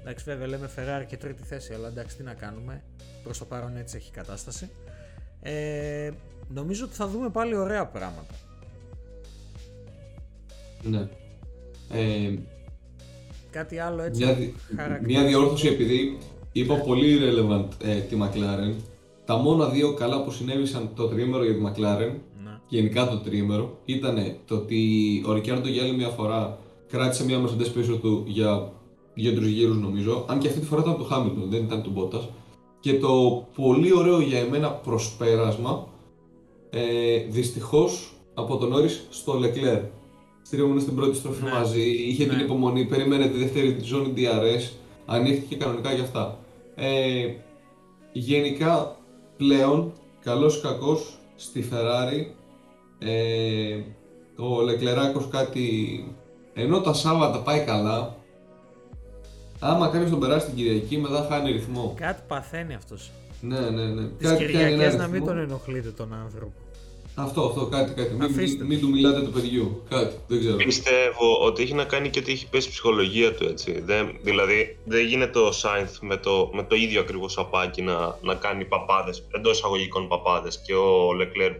[0.00, 2.82] εντάξει βέβαια λέμε Ferrari και τρίτη θέση αλλά εντάξει τι να κάνουμε
[3.22, 4.70] προς το παρόν έτσι έχει η κατάσταση
[5.40, 6.10] ε,
[6.48, 8.34] νομίζω ότι θα δούμε πάλι ωραία πράγματα.
[10.82, 11.08] ναι.
[11.92, 12.34] Ε,
[13.50, 15.20] Κάτι άλλο έτσι μια, δι- χαρακτηριστικό.
[15.20, 16.18] μια διόρθωση επειδή
[16.52, 18.74] είπα πολύ relevant ε, τη McLaren.
[19.24, 22.14] Τα μόνα δύο καλά που συνέβησαν το τρίμερο για τη McLaren Ναι.
[22.14, 22.33] και
[22.68, 27.72] γενικά το τρίμερο ήταν το ότι ο Ρικιάρντο για άλλη μια φορά κράτησε μια Mercedes
[27.74, 28.72] πίσω του για
[29.14, 30.24] δύο-τρει γύρους νομίζω.
[30.28, 32.28] Αν και αυτή τη φορά ήταν του Hamilton, δεν ήταν του Bottas.
[32.80, 35.88] Και το πολύ ωραίο για εμένα προσπέρασμα
[36.70, 39.82] ε, δυστυχώς από τον Norris στο Leclerc.
[40.42, 41.50] Στρίβουμε στην πρώτη στροφή Ναι.
[41.50, 42.42] μαζί, είχε την Ναι.
[42.42, 44.70] υπομονή, περίμενε τη δεύτερη ζώνη DRS,
[45.06, 46.38] ανοίχθηκε κανονικά για αυτά.
[46.74, 47.34] Ε,
[48.12, 48.96] γενικά
[49.36, 52.26] πλέον, καλός ή κακός, στη Ferrari
[53.04, 53.82] ε,
[54.42, 55.68] ο Λεκλεράκος κάτι
[56.54, 58.16] ενώ τα Σάββατα πάει καλά
[59.60, 63.10] άμα κάποιος τον περάσει την Κυριακή μετά χάνει ρυθμό Κάτι παθαίνει αυτός.
[63.40, 65.26] ναι ναι ναι Τις Κάτι κάνει ένα Κυριακές να μην ρυθμό.
[65.26, 66.52] τον ενοχλείτε τον άνθρωπο.
[67.14, 70.56] αυτό αυτό κάτι κάτι μην, Αφήστε μην, μην του μιλάτε του παιδιού κάτι δεν ξέρω
[70.56, 73.80] Πιστεύω ότι έχει να κάνει και ότι έχει πέσει η ψυχολογία του έτσι.
[73.84, 78.34] Δεν, δηλαδή δεν γίνεται ο Σάινθ με το, με το ίδιο ακριβώς σαπάκι να, να
[78.34, 80.60] κάνει παπάδες, εντός εισαγωγικών παπάδες.
[80.66, 81.52] Και ο Λεκλέρ,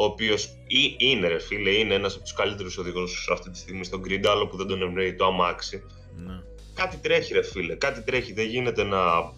[0.00, 0.48] ο οποίος
[0.96, 4.46] είναι ρε φίλε, είναι ένας από τους καλύτερους οδηγούς αυτή τη στιγμή στον grid, άλλο
[4.46, 5.82] που δεν τον εμπνέει το αμάξι.
[6.26, 6.42] Ναι.
[6.74, 8.32] Κάτι τρέχει ρε φίλε, κάτι τρέχει.
[8.32, 9.32] Δεν γίνεται να θα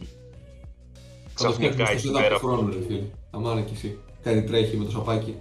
[1.35, 2.37] το ξαφνικά φτιάχνουμε εκεί στο πέρα.
[2.37, 5.37] setup του χρόνου ρε φίλε αμάνα κι εσύ κάτι τρέχει με το σαπάκι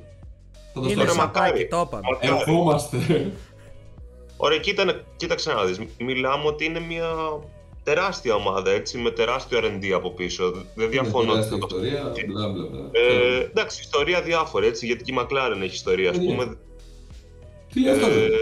[0.74, 2.02] Θα το Είναι στο σαπάκι, το είπαμε.
[2.12, 2.34] Μακάρι.
[2.34, 2.98] Ερχόμαστε.
[4.38, 5.80] Ωραία, κοίτα, κοίταξε να δεις.
[6.00, 7.10] Μιλάμε ότι είναι μια
[7.84, 10.66] τεράστια ομάδα, έτσι, με τεράστιο R&D από πίσω.
[10.76, 12.90] Δεν διαφωνώ ότι Τεράστια θα το ιστορία, μπλα μπλα μπλα.
[12.92, 16.58] Ε, εντάξει, ιστορία διάφορα, έτσι, γιατί και η McLaren έχει ιστορία, ας Ε, πούμε.
[17.74, 18.36] Τι λέει αυτό, Ε, ρε.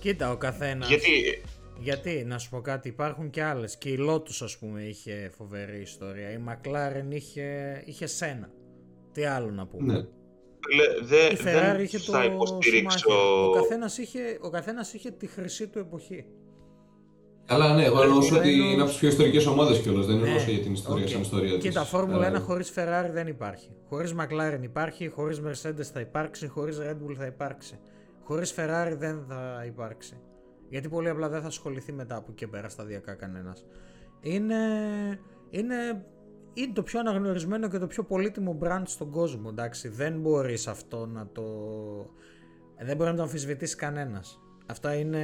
[0.00, 0.86] Κοίτα, ο καθένα.
[0.86, 1.42] γιατί,
[1.80, 3.76] Γιατί, να σου πω κάτι, υπάρχουν και άλλες.
[3.78, 6.30] Και η Lotus, ας πούμε, είχε φοβερή ιστορία.
[6.30, 8.50] Η McLaren είχε, είχε Σένα.
[9.12, 9.92] Τι άλλο να πούμε.
[9.92, 9.98] Ναι.
[10.76, 13.08] λέ, δε, Η Ferrari δεν είχε το θα υποστηρίξω...
[13.08, 13.48] Schumacher.
[13.48, 16.24] Ο καθένας, είχε, ο καθένας είχε τη χρυσή του εποχή.
[17.48, 20.06] Καλά, ναι, εγώ εννοούσα ότι Επομένως- είναι από τις πιο ιστορικές ομάδες κιόλας.
[20.06, 21.08] Δεν εννοούσα Ναι, για την ιστορία οκ.
[21.10, 21.62] σαν ιστορία της.
[21.68, 23.70] Κοίτα, Φόρμουλα Ε, 1 χωρίς Ferrari δεν υπάρχει.
[23.88, 27.78] Χωρίς McLaren υπάρχει, χωρίς Mercedes θα υπάρξει, χωρίς Red Bull θα υπάρξει.
[28.24, 30.20] Χωρίς Ferrari δεν θα υπάρξει.
[30.68, 33.64] Γιατί πολύ απλά δεν θα ασχοληθεί μετά από εκεί και πέρα σταδιακά κανένας.
[34.20, 34.54] Είναι,
[35.50, 36.04] είναι,
[36.54, 39.88] είναι το πιο αναγνωρισμένο και το πιο πολύτιμο brand στον κόσμο, εντάξει.
[39.88, 41.42] Δεν μπορείς αυτό να το...
[42.84, 44.40] Δεν μπορεί να το αμφισβητήσεις κανένας.
[44.70, 45.22] Αυτά είναι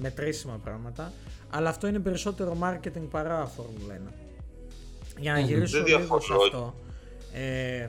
[0.00, 1.12] μετρήσιμα πράγματα,
[1.50, 4.12] αλλά αυτό είναι περισσότερο marketing παρά Φόρμουλα 1.
[5.18, 5.46] Για να Μμμ.
[5.46, 6.42] γυρίσω Δεν λίγο σε διαφωνώ.
[6.42, 6.74] αυτό,
[7.32, 7.88] ε,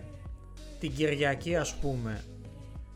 [0.80, 2.23] την Κυριακή ας πούμε,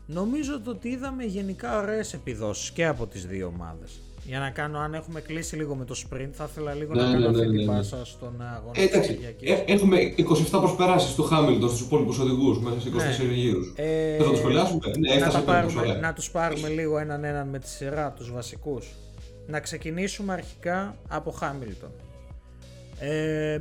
[0.06, 4.00] νομίζω το ότι είδαμε γενικά ωραίες επιδόσεις και από τις δύο ομάδες.
[4.24, 7.06] Για να κάνω, αν έχουμε κλείσει λίγο με το sprint, θα ήθελα λίγο Ναι, να
[7.06, 7.76] ναι, κάνω ναι, αυτή ναι, την ναι.
[7.76, 9.50] πάσα στον αγώνα Ε, της εντάξει, Κυριακής.
[9.50, 13.32] ε, έχουμε 27 προσπεράσεις του Χάμιλτον στους υπόλοιπους οδηγούς μέσα σε 24 Ναι.
[13.32, 13.72] γύρους.
[13.76, 16.00] Ε, Θα το σχολιάσουμε; Ναι, να, έφτασε τα πέμπτος, πάρουμε, ωραία.
[16.00, 18.88] να τους πάρουμε λίγο έναν έναν με τη σειρά, τους βασικούς.
[19.46, 21.90] Να ξεκινήσουμε αρχικά από Χάμιλτον.
[22.98, 23.58] Ε,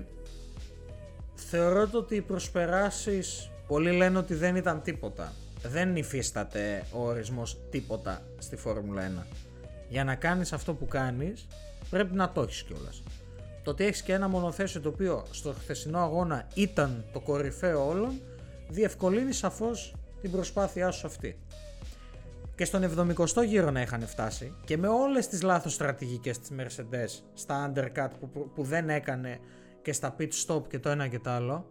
[1.36, 5.34] θεωρώ το ότι οι προσπεράσεις, πολλοί λένε ότι δεν ήταν τίποτα.
[5.64, 9.26] Δεν υφίσταται ο ορισμός τίποτα στη Φόρμουλα 1.
[9.90, 11.48] Για να κάνεις αυτό που κάνεις,
[11.90, 13.04] πρέπει να το έχεις κιόλας.
[13.64, 18.22] Το ότι έχεις και ένα μονοθέσιο το οποίο στο χθεσινό αγώνα ήταν το κορυφαίο όλων,
[18.70, 21.40] διευκολύνει σαφώς την προσπάθειά σου αυτή.
[22.56, 27.24] Και στον 70ο γύρο να είχαν φτάσει και με όλες τις λάθος στρατηγικές της Mercedes
[27.34, 29.40] στα undercut που, που δεν έκανε
[29.82, 31.70] και στα pit stop και το ένα και το άλλο,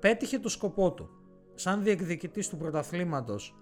[0.00, 1.10] πέτυχε το σκοπό του.
[1.54, 3.54] Σαν διεκδικητής του πρωταθλήματος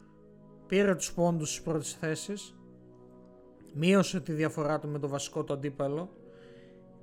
[0.67, 2.58] πήρε τους πόντους στις πρώτες θέσεις,
[3.73, 6.11] μείωσε τη διαφορά του με το βασικό του αντίπαλο,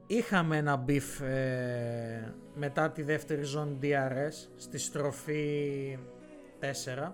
[0.07, 5.97] είχαμε ένα beef ε, μετά τη δεύτερη ζώνη DRS στη στροφή
[7.05, 7.11] 4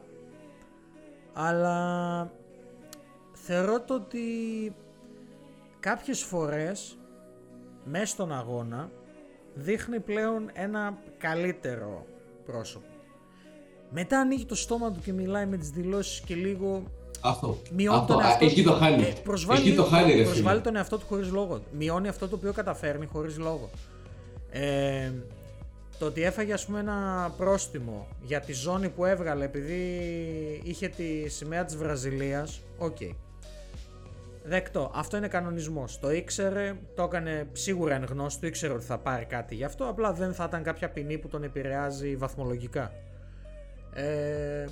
[1.34, 2.32] αλλά
[3.32, 4.26] θεωρώ το ότι
[5.80, 6.98] κάποιες φορές
[7.84, 8.92] μέσα στον αγώνα
[9.54, 12.06] δείχνει πλέον ένα καλύτερο
[12.46, 12.86] πρόσωπο.
[13.90, 16.84] Μετά ανοίγει το στόμα του και μιλάει με τις δηλώσεις και λίγο
[17.22, 17.58] Αυτό.
[17.76, 18.14] μειώνει Αυτό.
[18.14, 18.70] τον Α, εαυτό εκεί του.
[18.70, 19.04] το χάνει.
[19.04, 20.62] Ε, προσβάλλει, εκεί το χάνει, ρε προσβάλλει φίλε.
[20.62, 21.62] τον εαυτό του χωρίς λόγο.
[21.78, 23.70] Μειώνει αυτό το οποίο καταφέρνει χωρίς λόγο.
[24.52, 25.12] Ε,
[26.00, 29.82] το ότι έφαγε ας πούμε ένα πρόστιμο για τη ζώνη που έβγαλε επειδή
[30.64, 32.98] είχε τη σημαία της Βραζιλίας, οκ.
[34.44, 34.92] Δεκτό.
[34.96, 36.00] Αυτό είναι κανονισμός.
[36.00, 40.14] Το ήξερε, το έκανε σίγουρα εν γνώστου, ήξερε ότι θα πάρει κάτι γι' αυτό, απλά
[40.14, 42.92] δεν θα ήταν κάποια ποινή που τον επηρεάζει βαθμολογικά.
[43.94, 44.66] Ε,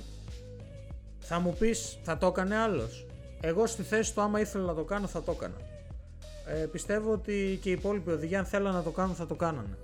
[1.20, 3.06] θα μου πεις, θα το έκανε άλλος.
[3.40, 5.56] Εγώ στη θέση του άμα ήθελα να το κάνω θα το έκανα.
[6.46, 9.78] Ε, πιστεύω ότι και οι υπόλοιποι οδηγοί αν θέλανε να το κάνουν θα το κάνανε.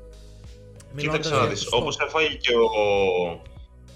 [0.95, 1.81] Μιλώντας Κοίταξε να για δεις, το stop.
[1.81, 3.41] όπως έφαγε και ο,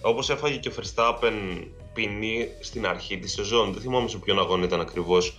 [0.00, 4.64] όπως έφαγε και ο Verstappen ποινή στην αρχή της σεζόν, δεν θυμάμαι σε ποιον αγώνα
[4.64, 5.36] ήταν ακριβώς,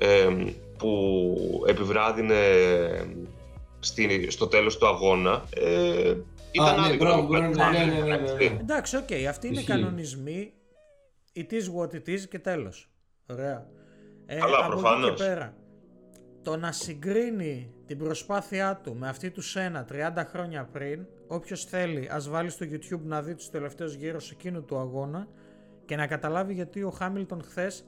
[0.00, 0.46] εμ,
[0.78, 2.36] που επιβράδυνε
[3.80, 6.14] στη, στο τέλος του αγώνα, ε,
[6.50, 7.78] ήταν ναι, άδικο μπράβο, να μπράβο, βγάλει.
[7.78, 8.44] ναι, ναι, ναι, ναι, ναι.
[8.60, 9.66] Εντάξει, οκ, αυτοί είναι Ισχύει.
[9.70, 10.52] κανονισμοί.
[11.36, 12.90] It is what it is και τέλος.
[13.30, 13.66] Ωραία.
[14.26, 15.18] Ε, Καλά, από εκεί προφανώς.
[15.20, 15.54] και πέρα.
[16.42, 22.08] Το να συγκρίνει την προσπάθειά του με αυτή του Σένα 30 χρόνια πριν, όποιος θέλει
[22.12, 25.28] ας βάλει στο YouTube να δει τους τελευταίους γύρους εκείνου του αγώνα
[25.84, 27.86] και να καταλάβει γιατί ο Χάμιλτον χθες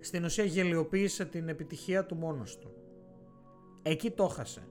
[0.00, 2.72] στην ουσία γελιοποίησε την επιτυχία του μόνος του.
[3.82, 4.66] Εκεί το χάσε.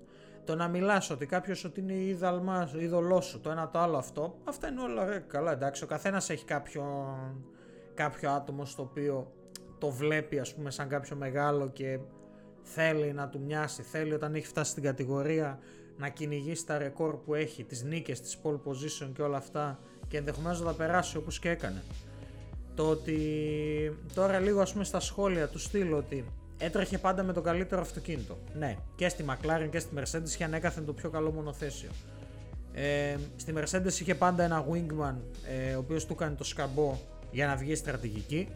[0.46, 3.70] Το να μιλάς ότι κάποιος ότι είναι η είδαλμάς σου, η είδωλός σου, το ένα
[3.70, 5.84] το άλλο αυτό, αυτά είναι όλα ρε, καλά εντάξει.
[5.84, 6.84] Ο καθένας έχει κάποιο,
[8.02, 9.32] κάποιο άτομο στο οποίο
[9.78, 12.00] το βλέπει ας πούμε σαν κάποιο μεγάλο και
[12.64, 15.60] θέλει να του μοιάσει, θέλει όταν έχει φτάσει στην κατηγορία
[15.98, 20.18] να κυνηγήσει τα ρεκόρ που έχει, τις νίκες, τις pole position και όλα αυτά και
[20.18, 21.84] ενδεχομένως να τα περάσει όπως και έκανε.
[22.76, 23.18] Το ότι
[24.14, 26.26] τώρα λίγο ας πούμε στα σχόλια του στείλω ότι
[26.58, 28.38] έτρεχε πάντα με το καλύτερο αυτοκίνητο.
[28.54, 31.90] Ναι, και στη McLaren και στη Mercedes είχε ανέκαθεν το πιο καλό μονοθέσιο.
[32.74, 35.16] Ε, στη Mercedes είχε πάντα ένα wingman
[35.48, 36.98] ε, ο οποίος του έκανε το σκαμπό
[37.32, 38.48] για να βγει στρατηγική.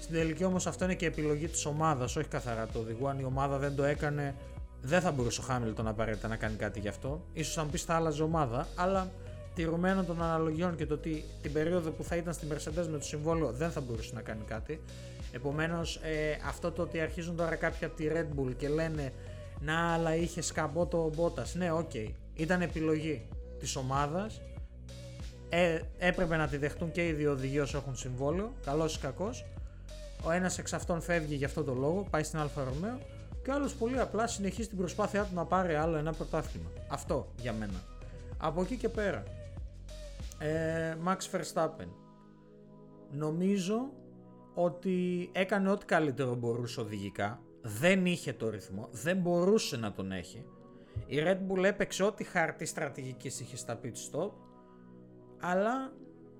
[0.00, 3.08] Στην τελική όμως αυτό είναι και επιλογή της ομάδας, όχι καθαρά το οδηγού.
[3.08, 4.34] Αν η ομάδα δεν το έκανε,
[4.82, 7.24] δεν θα μπορούσε ο Χάμιλτον απαραίτητα να κάνει κάτι γι' αυτό.
[7.32, 9.10] Ίσως αν πεις θα άλλαζε ομάδα, αλλά
[9.54, 13.04] τηρουμένων των αναλογιών και το ότι την περίοδο που θα ήταν στη Mercedes με το
[13.04, 14.80] συμβόλαιο δεν θα μπορούσε να κάνει κάτι.
[15.32, 19.12] Επομένως, ε, αυτό το ότι αρχίζουν τώρα κάποιοι από τη Red Bull και λένε
[19.60, 21.52] Να, αλλά είχε σκαμπό το Bottas.
[21.52, 21.90] Ναι, ok.
[21.94, 22.08] Okay.
[22.34, 23.22] Ήταν επιλογή
[23.58, 24.40] της ομάδας.
[25.52, 28.52] Ε, έπρεπε να τη δεχτούν και οι δύο οδηγοί όσο έχουν συμβόλαιο.
[28.64, 29.44] Καλός ή κακός.
[30.24, 32.98] Ο ένας εξ αυτών φεύγει για αυτό το λόγο, πάει στην Alfa Romeo.
[33.42, 36.70] Και ο άλλος πολύ απλά συνεχίζει την προσπάθειά του να πάρει άλλο ένα πρωτάθλημα.
[36.88, 37.82] Αυτό για μένα.
[38.38, 39.22] Από εκεί και πέρα.
[40.38, 41.88] Ε, Max Verstappen.
[43.10, 43.90] Νομίζω
[44.54, 47.40] ότι έκανε ό,τι καλύτερο μπορούσε οδηγικά.
[47.62, 50.44] Δεν είχε το ρυθμό, δεν μπορούσε να τον έχει.
[51.06, 54.30] Η Red Bull έπαιξε ό,τι χάρτη στρατηγικής είχε στα pit stop,
[55.40, 55.92] αλλά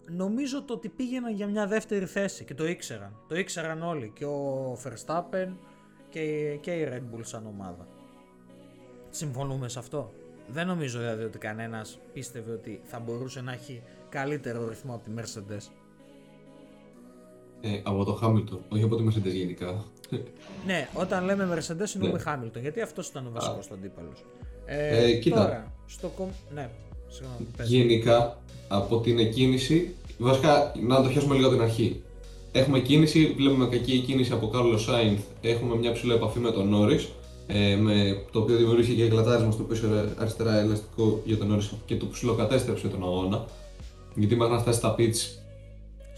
[0.07, 3.17] νομίζω το ότι πήγαιναν για μια δεύτερη θέση και το ήξεραν.
[3.29, 5.49] Το ήξεραν όλοι και ο Verstappen
[6.09, 7.87] και, και η Red Bull σαν ομάδα.
[9.11, 10.13] Συμφωνούμε σε αυτό;
[10.49, 15.11] Δεν νομίζω δηλαδή ότι κανένας πίστευε ότι θα μπορούσε να έχει καλύτερο ρυθμό από τη
[15.17, 15.71] Mercedes.
[17.61, 19.85] Ε, από το Hamilton, όχι από τη Mercedes γενικά.
[20.67, 22.23] ναι, όταν λέμε Mercedes εννοούμε ναι.
[22.27, 24.25] Hamilton, γιατί αυτός ήταν ο βασικός του αντίπαλος.
[24.65, 25.37] Ε, ε, κοίτα.
[25.37, 26.29] Τώρα, στο κομ...
[26.55, 26.71] Ναι,
[27.09, 27.47] συγγνώμη.
[27.63, 28.40] Γενικά,
[28.73, 32.03] από την εκκίνηση, βασικά να το πιάσουμε λίγο από την αρχή.
[32.53, 37.07] Έχουμε κίνηση, βλέπουμε κακή κίνηση από Κάρλο Σάινθ, έχουμε μια ψηλή επαφή με τον Νόρι,
[37.47, 39.87] ε, με το οποίο δημιουργήθηκε και εκλατάρισμα στο πίσω
[40.19, 43.45] αριστερά ελαστικό για τον Νόρι και το ψηλοκατέστρεψε τον αγώνα.
[44.15, 45.41] Γιατί μέχρι να φτάσει στα pitch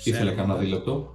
[0.05, 1.15] ήθελε κανένα δίλεπτο.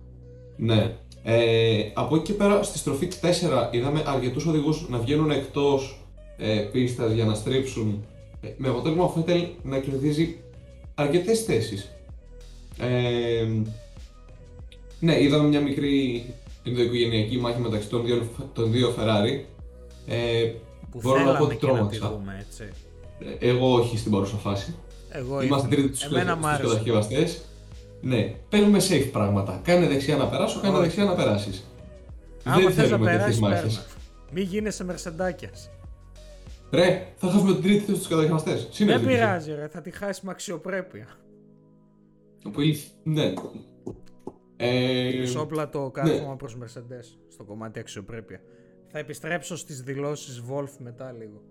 [0.58, 0.96] Ναι.
[1.24, 6.02] Ε, από εκεί και πέρα στη στροφή 4 είδαμε αρκετούς οδηγούς να βγαίνουν εκτός
[6.38, 8.06] ε, πίστας για να στρίψουν
[8.42, 10.36] ε, με αποτέλεσμα ο Φέτελ να κερδίζει
[10.98, 11.92] αρκετές θέσεις.
[12.80, 13.48] Ε,
[15.00, 16.26] ναι, είδαμε μια μικρή
[16.64, 19.42] ενδοοικογενειακή μάχη μεταξύ των δύο, των δύο Ferrari.
[20.08, 20.52] Ε,
[20.92, 22.22] που μπορώ να πω ότι τρόμαξα.
[22.40, 22.70] έτσι.
[23.40, 24.76] Ε, εγώ όχι στην παρούσα φάση.
[25.10, 26.16] Εγώ Είμαστε τρίτη του
[26.62, 27.28] κατασκευαστέ.
[28.02, 29.62] Ναι, παίρνουμε safe πράγματα.
[29.64, 31.66] Κάνε δεξιά να περάσω, κάνε δεξιά να περάσεις.
[32.44, 33.86] Δεν θέλουμε τέτοιες μάχες.
[34.32, 35.70] Μην γίνεσαι μερσεντάκιας.
[36.72, 38.86] Ρε, θα χάσουμε την τρίτη θέση στους κατασκευαστέ.
[38.86, 41.08] Δεν πειράζει, ρε, θα τη χάσει με αξιοπρέπεια.
[43.04, 43.34] Ναι.
[44.58, 45.90] Ε, Ισόπλατο ναι.
[45.92, 46.36] κάθομαι ναι.
[46.36, 48.42] προς Mercedes στο κομμάτι αξιοπρέπεια.
[48.88, 51.42] Θα επιστρέψω στις δηλώσεις Wolf μετά λίγο.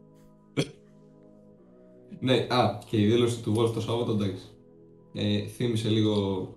[2.20, 4.44] ναι, α, και η δήλωση του Wolf το Σάββατο, εντάξει.
[5.14, 6.48] Ε, θύμισε λίγο...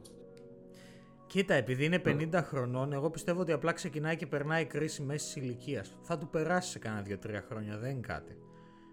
[1.27, 5.97] Κοίτα, επειδή είναι 50 χρονών, εγώ πιστεύω ότι απλά ξεκινάει και περνάει κρίση μέσης ηλικίας.
[6.01, 7.15] Θα του περάσει σε κάνα 2-3
[7.49, 8.37] χρόνια, δεν είναι κάτι.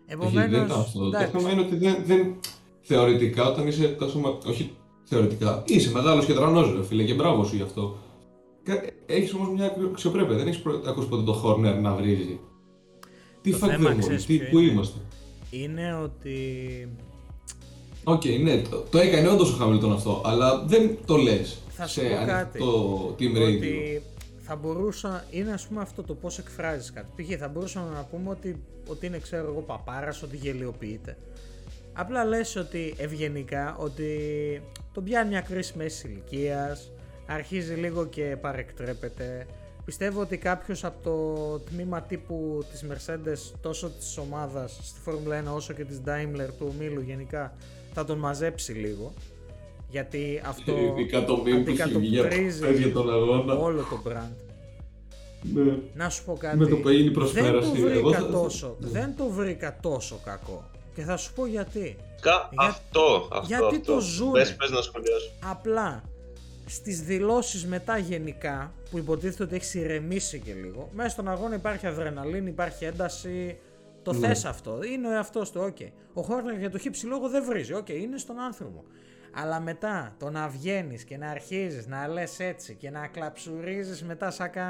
[0.07, 1.11] Επομένως, δεν ήταν αυτό.
[1.11, 2.37] Το θέμα είναι ότι δεν, δεν,
[2.81, 4.41] θεωρητικά όταν είσαι τόσο.
[4.47, 4.71] Όχι
[5.05, 5.63] θεωρητικά.
[5.67, 7.97] Είσαι μεγάλος και τρανός, φίλε, και μπράβο σου γι' αυτό.
[9.07, 10.37] Έχεις όμως μια αξιοπρέπεια.
[10.37, 12.41] Δεν έχεις ακούσει ποτέ το Χόρνερ να βρίζει.
[13.43, 13.99] Τι fuck them all,
[14.51, 14.99] πού είμαστε;
[15.51, 16.39] Είναι ότι.
[18.05, 22.03] Ok, okay, ναι, το, το έκανε όντως ο Χάμιλτον αυτό, αλλά δεν το λες σε
[22.27, 23.57] κάτι, το team radio.
[23.57, 24.03] Ότι
[24.47, 27.23] θα μπορούσα, είναι ας πούμε αυτό το πώς εκφράζεις κάτι.
[27.23, 27.39] Π.χ.
[27.39, 31.17] θα μπορούσαμε να πούμε ότι, ότι είναι ξέρω εγώ παπάρας, ότι γελιοποιείται.
[31.93, 34.11] Απλά λες ότι ευγενικά ότι
[34.93, 36.93] τον πιάνει μια κρίση μέσης ηλικίας,
[37.27, 39.47] αρχίζει λίγο και παρεκτρέπεται.
[39.85, 45.55] Πιστεύω ότι κάποιος από το τμήμα τύπου της Mercedes τόσο της ομάδας στη Formula 1
[45.55, 47.53] όσο και της Daimler του ομίλου γενικά
[47.93, 49.13] θα τον μαζέψει λίγο
[49.89, 50.73] γιατί αυτό
[51.57, 53.55] αντικατοπτρίζει τον αγώνα.
[53.55, 54.35] όλο το brand.
[55.55, 55.79] Ναι.
[55.95, 56.57] Να σου πω κάτι.
[56.57, 60.71] Με το που έγινε δεν το βρήκα, τόσο, δεν το βρήκα τόσο κακό.
[60.95, 61.97] Και θα σου πω γιατί.
[62.21, 62.49] Κα...
[62.53, 62.69] Για...
[62.69, 63.47] Αυτό, αυτό.
[63.47, 63.93] Γιατί αυτό.
[63.93, 64.33] το ζουν.
[64.33, 65.31] Πες, πες να σχολιάσω.
[65.51, 66.03] Απλά
[66.67, 71.87] στις δηλώσεις μετά γενικά, που υποτίθεται ότι έχεις ηρεμήσει και λίγο, μέσα στον αγώνα υπάρχει
[71.87, 73.59] αδρεναλίνη, υπάρχει ένταση,
[74.03, 74.27] το ναι.
[74.27, 75.77] θες αυτό, είναι ο εαυτός του, OK.
[75.79, 75.91] Okay.
[76.15, 78.85] Ο Χόρνερ για το χι ψι λόγο δεν βρίζει, OK, okay, είναι στον άνθρωπο.
[79.39, 84.31] Αλλά μετά το να βγαίνεις και να αρχίζεις να λες έτσι και να κλαψουρίζεις μετά
[84.31, 84.69] σαν, κα...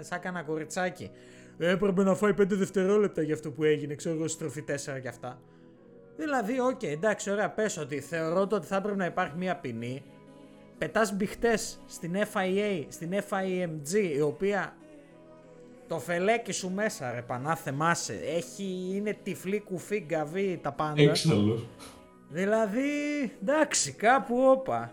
[0.00, 1.10] σαν κανένα κοριτσάκι.
[1.58, 5.40] Έπρεπε να φάει 5 δευτερόλεπτα για αυτό που έγινε, ξέρω εγώ, στροφή 4 και αυτά.
[6.16, 10.02] Δηλαδή, OK, okay, εντάξει, ωραία, πες ότι θεωρώ ότι θα έπρεπε να υπάρχει μια ποινή.
[10.78, 14.76] Πετάς μπιχτές στην FIA, στην FIMG, η οποία
[15.88, 21.02] το φελέκι σου μέσα, ρε πανά σε, έχει, είναι τυφλή κουφή, γκαβή, τα πάντα.
[21.02, 21.66] Έξαλλος.
[22.34, 22.90] Δηλαδή,
[23.42, 24.92] εντάξει, κάπου όπα.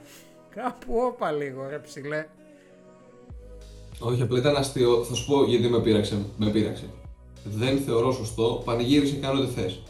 [0.56, 2.26] Κάπου όπα λίγο, ρε ψηλέ.
[4.00, 5.04] Όχι, απλά ήταν αστείο.
[5.04, 6.26] Θα σου πω γιατί με πείραξε.
[6.38, 6.84] Με πείραξε.
[7.44, 8.62] Δεν θεωρώ σωστό.
[8.66, 9.82] Πανηγύρισε κάνω ό,τι θες.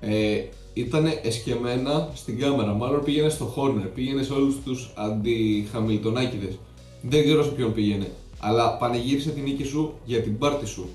[0.00, 2.72] Ε, ήταν εσκεμμένα στην κάμερα.
[2.72, 6.56] Μάλλον πήγαινε στο Χόρνερ, πήγαινε σε όλους τους αντιχαμιλτονάκιδε.
[7.02, 8.10] Δεν ξέρω σε ποιον πήγαινε.
[8.38, 10.88] Αλλά πανηγύρισε την νίκη σου για την πάρτη σου.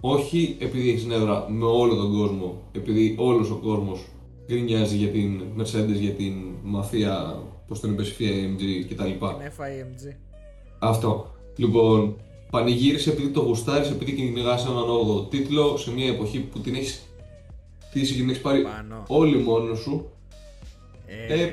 [0.00, 4.04] Όχι επειδή έχεις νεύρα με όλο τον κόσμο, επειδή όλος ο κόσμος
[4.46, 6.32] γκρινιάζει για την Mercedes, για την
[6.62, 9.02] μαφία, πώς τον είπες, FIMG κτλ.
[9.02, 10.14] Την FIMG.
[10.78, 11.34] Αυτό.
[11.56, 12.16] Λοιπόν,
[12.50, 17.02] πανηγύρισε επειδή το γουστάρεις, επειδή κυνηγάς έναν 8ο τίτλο σε μια εποχή που την έχεις
[17.88, 19.02] χτίσει και την έχεις πάρει Πάνω.
[19.06, 20.10] όλοι μόνος σου.
[21.28, 21.50] Ε, Ε,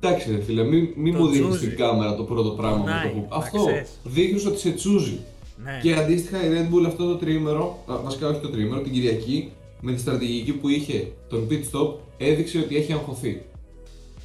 [0.00, 1.68] Εντάξει ρε φίλε, μην, μην Το μου δίνεις τσούζι.
[1.68, 3.26] την κάμερα το πρώτο πράγμα Πονάει, με το που...
[3.30, 3.90] να Αυτό, ξέρεις.
[4.04, 5.18] δείχνεις ότι σε τσούζει.
[5.64, 5.78] ναι.
[5.82, 9.52] Και αντίστοιχα η Red Bull αυτό το τριήμερο, α, βασικά όχι το τριήμερο, την Κυριακή,
[9.80, 13.42] με τη στρατηγική που είχε τον pit stop, έδειξε ότι έχει αγχωθεί.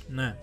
[0.08, 0.36] ναι.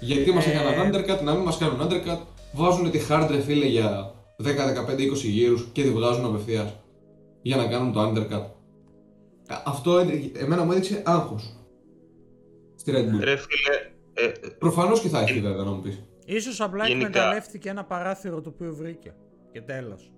[0.00, 0.50] Γιατί μας Ε.
[0.50, 2.18] έκαναν undercut, να μην μας κάνουν undercut,
[2.52, 6.74] βάζουν τη hard ρε φίλε για 10, 15, 20 γύρους και τη βγάζουν απευθείας
[7.42, 8.44] για να κάνουν το undercut.
[9.52, 11.56] Α, Αυτό έδει- εμένα μου έδειξε άγχος
[12.76, 13.20] στη Red Bull.
[13.24, 13.76] Ρε φίλε,
[14.14, 16.02] ε, Προφανώς και θα έχει βέβαια να μου πεις.
[16.26, 17.06] Ίσως απλά Γενικά.
[17.08, 19.14] εκμεταλλεύτηκε ένα παράθυρο το οποίο βρήκε.
[19.52, 20.12] Και τέλος.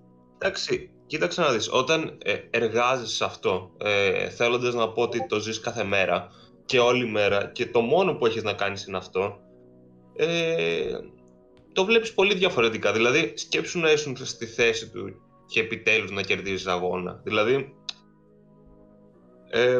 [0.45, 5.39] Εντάξει, κοίταξε να δεις, όταν ε, εργάζεσαι σε αυτό, ε, θέλοντας να πω ότι το
[5.39, 6.27] ζεις κάθε μέρα
[6.65, 9.39] και όλη μέρα και το μόνο που έχεις να κάνεις είναι αυτό,
[10.15, 10.97] ε,
[11.73, 12.91] το βλέπεις πολύ διαφορετικά.
[12.91, 15.13] Δηλαδή, σκέψου να ήσουν στη θέση του
[15.47, 17.21] και επιτέλους να κερδίζεις αγώνα.
[17.23, 17.75] Δηλαδή,
[19.49, 19.79] ε,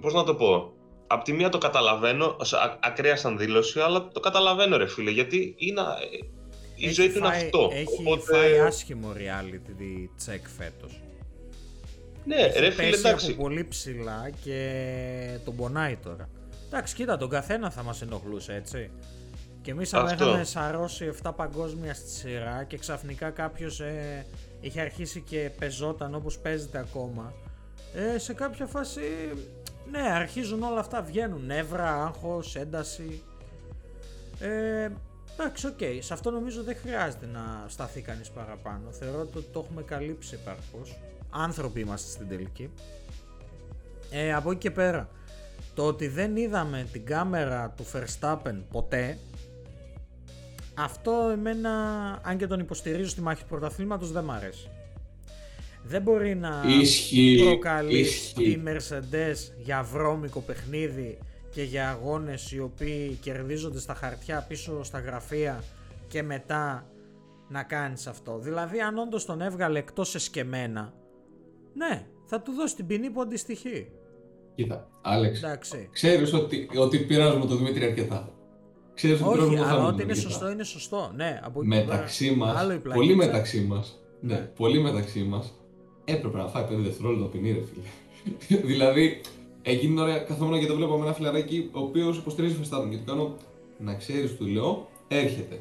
[0.00, 0.76] πώς να το πω,
[1.08, 5.10] Απ' τη μία το καταλαβαίνω, ως α- ακραία σαν δήλωση, αλλά το καταλαβαίνω ρε φίλε,
[5.10, 6.18] γιατί είναι, ε,
[6.76, 7.70] η Έχει ζωή του είναι φάει- αυτό.
[7.72, 11.00] Έχει Οπότε, φάει άσχημο reality check φέτος.
[12.24, 13.30] ναι, Έχει ρε φίλε, πέσει εντάξει.
[13.32, 16.28] από πολύ ψηλά και τον πονάει τώρα.
[16.66, 18.90] Εντάξει, κοίτα, τον καθένα θα μας ενοχλούσε, έτσι.
[19.62, 20.24] Και εμείς άμα Αυτό.
[20.24, 24.26] είχαμε σαρώσει 7 παγκόσμια στη σειρά και ξαφνικά κάποιος ε,
[24.60, 27.32] είχε αρχίσει και πεζόταν όπως παίζεται ακόμα,
[28.14, 29.00] ε, σε κάποια φάση,
[29.90, 33.22] ναι, αρχίζουν όλα αυτά, βγαίνουν νεύρα, άγχος, ένταση.
[34.40, 34.88] Ε,
[35.38, 38.90] εντάξει, οκ, σε αυτό νομίζω δεν χρειάζεται να σταθεί κανείς παραπάνω.
[38.90, 40.98] Θεωρώ ότι το έχουμε καλύψει επαρκώς.
[41.30, 42.70] Άνθρωποι είμαστε στην τελική.
[44.10, 45.08] Ε, από εκεί και πέρα,
[45.74, 49.18] το ότι δεν είδαμε την κάμερα του Verstappen ποτέ,
[50.74, 51.70] αυτό εμένα,
[52.22, 54.68] αν και τον υποστηρίζω στη μάχη του πρωταθλήματος, δεν μ' αρέσει.
[55.88, 58.34] Δεν μπορεί να Ισχύει, προκαλεί ισχύει.
[58.34, 61.18] τη Mercedes για βρώμικο παιχνίδι
[61.56, 65.64] και για αγώνες οι οποίοι κερδίζονται στα χαρτιά πίσω στα γραφεία
[66.08, 66.86] και μετά
[67.48, 68.38] να κάνεις αυτό.
[68.38, 70.92] Δηλαδή αν όντως τον έβγαλε εκτός εσκεμένα,
[71.74, 73.88] ναι, θα του δώσει την ποινή που αντιστοιχεί.
[74.54, 75.88] Κοίτα, Άλεξ, Εντάξει.
[75.92, 78.28] ξέρεις ότι, ότι πειράζουμε τον Δημήτρη αρκετά.
[78.94, 80.30] Ξέρεις ότι Όχι, πειράζουμε τον αλλά Χάμιλτον ότι είναι αρκετά.
[80.30, 81.12] σωστό είναι σωστό.
[81.14, 83.16] Ναι, από εκεί και Μεταξύ πέρα, μας, άλλο η πολύ πλακίτσα.
[83.26, 84.40] μεταξύ μας, ναι, Ναι.
[84.40, 85.54] πολύ μεταξύ μας,
[86.04, 88.60] έπρεπε να φάει 5 δευτερόλεπτα ποινή ρε φίλε.
[88.72, 89.20] δηλαδή,
[89.70, 92.96] εκείνη την ώρα καθόμουν και το βλέπω με ένα φιλαράκι ο οποίος υποστηρίζει Verstappen και
[92.96, 93.34] του κάνω
[93.78, 95.60] να ξέρεις, του λέω, έρχεται.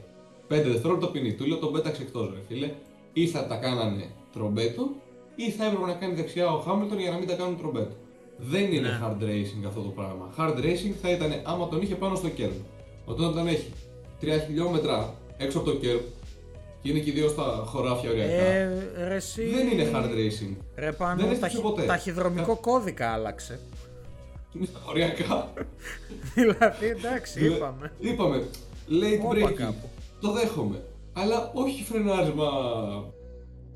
[0.50, 1.34] 5 δευτερόλεπτα ποινή.
[1.34, 2.72] Του λέω τον πέταξε εκτός, ρε φίλε.
[3.14, 4.90] Ή θα τα κάνανε τρομπέτο,
[5.36, 7.96] ή θα έπρεπε να κάνει δεξιά ο Χάμιλτον για να μην τα κάνουν τρομπέτο.
[8.38, 9.00] Δεν είναι Ναι.
[9.04, 10.34] hard racing αυτό το πράγμα.
[10.38, 12.62] Hard racing θα ήταν άμα τον είχε πάνω στο κέρδο.
[13.06, 13.72] Όταν τον έχει
[14.22, 16.02] 3 χιλιόμετρα έξω από το κέρδο
[16.82, 18.32] και είναι και οι δύο στα χωράφια ωριακά.
[18.34, 19.44] Ε, ρε, εσύ...
[19.46, 20.56] Δεν είναι hard racing.
[20.76, 21.34] Ρε πάνω, Δεν ταχυ...
[21.46, 21.84] έστειξε ποτέ.
[21.84, 23.60] ταχυδρομικό κώδικα άλλαξε.
[24.56, 25.54] Είναι στα ωριακά.
[26.36, 27.92] δηλαδή, εντάξει, είπαμε.
[28.00, 28.44] Είπαμε.
[28.90, 29.54] Late Όπα breaking.
[29.54, 29.90] κάπου.
[30.22, 30.84] Το δέχομαι.
[31.14, 32.46] Αλλά όχι φρενάρισμα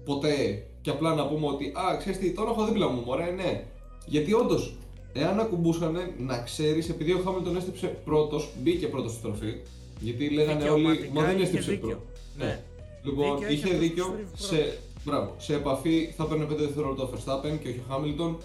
[0.06, 3.64] ποτέ και απλά να πούμε ότι Α, ξέρεις τι, τον έχω δίπλα μου, μωρέ, ναι.
[4.06, 4.76] Γιατί όντως,
[5.14, 9.54] εάν ακουμπούσανε, να ξέρεις, επειδή ο Χάμιλτον έστρεψε πρώτος, μπήκε πρώτος στη στροφή.
[10.00, 11.88] Γιατί λέγανε όλοι, Δικαιωματικά μα δεν είχε έστρεψε δίκιο.
[11.88, 12.04] πρώτος.
[12.38, 12.60] Ναι.
[13.04, 14.04] Λοιπόν, Δίκιο είχε είχε αυτός που δίκιο.
[14.04, 14.46] στρίβει πρώτος.
[14.48, 18.38] Σε, μπράβο, σε επαφή θα παίρνει 5 δευτερόλεπτα ο Verstappen και όχι ο Χάμιλτον.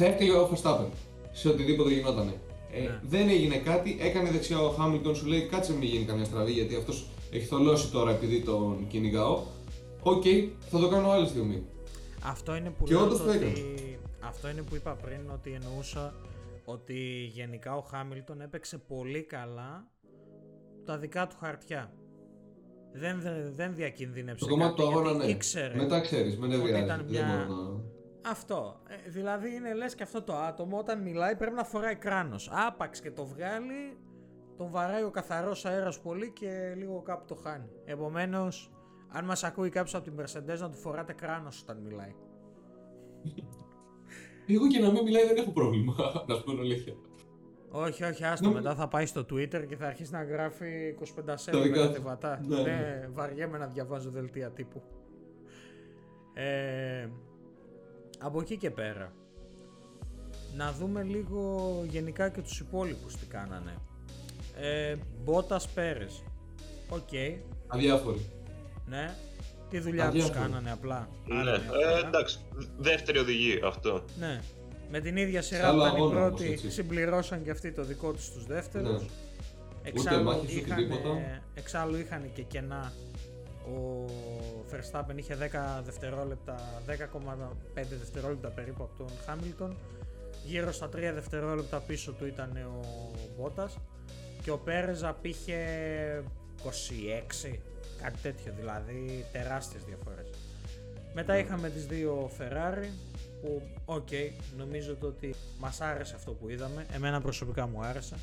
[0.00, 0.86] Ε, ε, Θα έφταιγε ο Verstappen
[1.32, 2.32] σε οτιδήποτε γινότανε.
[2.72, 3.00] Ε, Ναι.
[3.02, 6.74] Δεν έγινε κάτι, έκανε δεξιά ο Χάμιλτον, σου λέει κάτσε μην γίνει καμιά στραβή γιατί
[6.76, 9.40] αυτός έχει θολώσει τώρα επειδή τον κυνηγάω.
[10.02, 10.22] Οκ,
[10.70, 11.62] θα το κάνω άλλη στιγμή.
[12.22, 13.38] Αυτό είναι που Και λέω όντως το το ότι...
[13.38, 13.98] έκανε.
[14.20, 16.14] Αυτό είναι που είπα πριν ότι εννοούσα
[16.64, 19.86] ότι γενικά ο Χάμιλτον έπαιξε πολύ καλά
[20.84, 21.92] τα δικά του χαρτιά.
[22.92, 25.32] Δεν, δεν, δεν διακινδύνεψε Το κομμάτι κάτι, του αγώνα, γιατί ναι.
[25.32, 26.82] ήξερε Μετά ξέρεις, με νευριάζει.
[26.84, 27.80] ήταν Δεν μια- μπορώ να.
[28.26, 28.80] Αυτό.
[28.88, 32.50] Ε, δηλαδή είναι λες και αυτό το άτομο όταν μιλάει πρέπει να φοράει κράνος.
[32.66, 33.96] Άπαξ και το βγάλει,
[34.56, 37.68] τον βαράει ο καθαρός αέρας πολύ και λίγο κάπου το χάνει.
[37.84, 38.70] Επομένως,
[39.08, 42.14] αν μας ακούει κάποιος από την Mercedes να του φοράτε κράνος όταν μιλάει.
[44.46, 45.94] Εγώ και να μην μιλάει δεν έχω πρόβλημα,
[46.28, 46.94] να σου πω την αλήθεια.
[47.72, 48.48] Όχι, όχι, άστο.
[48.48, 48.54] Ναι.
[48.54, 51.86] Μετά θα πάει στο Twitter και θα αρχίσει να γράφει 25 δεκασέλιδα του.
[51.86, 52.40] κατεβατά.
[52.46, 53.08] Ναι, Ναι, ναι.
[53.12, 54.82] βαριέμαι να διαβάζω δελτία τύπου.
[56.34, 57.08] Ε,
[58.22, 59.12] από εκεί και πέρα.
[60.56, 63.74] Να δούμε λίγο γενικά και τους υπόλοιπους τι κάνανε.
[64.60, 66.22] Ε, Μπότας Πέρες.
[66.88, 67.08] Οκ,
[67.66, 68.26] Αδιάφοροι.
[68.86, 69.14] ναι.
[69.70, 70.40] Τι δουλειά τους Αδιάφορο.
[70.40, 71.08] κάνανε απλά.
[71.26, 72.06] Ναι, Άλλη μια ε, φορά.
[72.06, 72.38] εντάξει.
[72.78, 74.04] Δεύτερη οδηγή αυτό.
[74.18, 74.40] Ναι.
[74.90, 76.70] Με την ίδια σειρά άλλο που ήταν οι αγώνα όμως, πρώτοι, έτσι.
[76.70, 79.02] συμπληρώσαν και αυτοί το δικό τους τους δεύτερους.
[79.02, 79.08] Ναι.
[79.82, 81.42] Εξάλλου, μάχες, ούτε είχαν, τίποτα.
[81.54, 82.92] εξάλλου είχαν και κενά.
[83.66, 84.04] Ο
[84.72, 89.76] Verstappen είχε 10 δευτερόλεπτα, 10,5 δευτερόλεπτα περίπου από τον Χάμιλτον.
[90.44, 92.80] Γύρω στα 3 δευτερόλεπτα πίσω του ήταν ο
[93.38, 93.78] Μπότας
[94.42, 95.58] και ο Πέρεζ απήχε
[96.64, 97.58] 26,
[98.02, 100.30] κάτι τέτοιο δηλαδή, τεράστιες διαφορές.
[101.14, 101.38] Μετά Ναι.
[101.38, 102.88] είχαμε τις δύο Ferrari
[103.42, 104.08] που, οκ,
[104.56, 106.86] νομίζω το ότι μας άρεσε αυτό που είδαμε.
[106.94, 108.16] Εμένα προσωπικά μου άρεσε.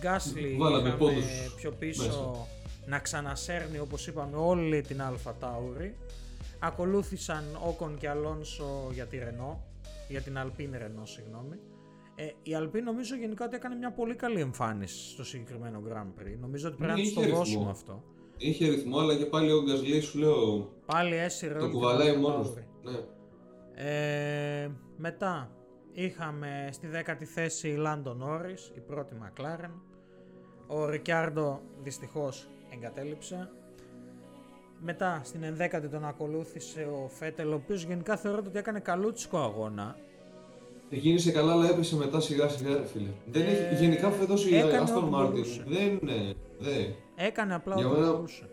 [0.00, 2.46] Γκάσλι Βάλαμε είχαμε πόντους πιο πίσω μέσα.
[2.86, 5.96] Να ξανασέρνει όπως είπαμε όλη την AlphaTauri.
[6.58, 9.56] Ακολούθησαν Όκον και Αλόνσο για τη Renault,
[10.08, 11.56] για την Alpine Renault συγγνώμη.
[12.14, 16.36] Ε, η Alpine νομίζω γενικά ότι έκανε μια πολύ καλή εμφάνιση στο συγκεκριμένο Grand Prix.
[16.40, 17.44] Νομίζω ότι πρέπει Ναι, να τους το είχε ρυθμό.
[17.44, 18.02] δώσουμε αυτό.
[18.36, 22.14] Είχε ρυθμό, αλλά και πάλι ο Γκασλί σου λέω Πάλι έσυρε το όλη την κουβαλάει
[22.14, 22.54] Alpha μόνος Tauri.
[22.82, 22.90] του.
[22.90, 22.98] Ναι.
[23.84, 25.50] Ε, μετά
[25.92, 29.70] είχαμε στη δέκατη θέση η Lando Norris, η πρώτη McLaren.
[30.66, 33.50] Ο Ρικιάρντο δυστυχώς εγκατέλειψε.
[34.80, 39.96] Μετά στην ενδέκατη τον ακολούθησε ο Φέτελ, ο οποίος γενικά θεωρώ ότι έκανε καλούτσικο αγώνα.
[40.90, 43.08] Γίνησε καλά, αλλά έπεσε μετά σιγά σιγά, ρε φίλε.
[43.26, 45.64] Δεν Ε, έχει, γενικά φέτος η έκανε Aston ό,τι Martin μπορούσε.
[45.68, 48.48] δεν, ναι, δεν, Έκανε απλά Για ό,τι μένα- μπορούσε.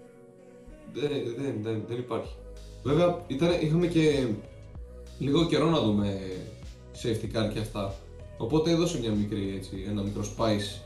[0.94, 2.36] δεν, δεν, δεν, δεν υπάρχει.
[2.84, 4.28] Βέβαια, ήταν, είχαμε και
[5.20, 6.20] λίγο καιρό να δούμε
[7.04, 7.94] safety car και αυτά.
[8.38, 10.82] Οπότε έδωσε μια μικρή, έτσι, ένα μικρό spice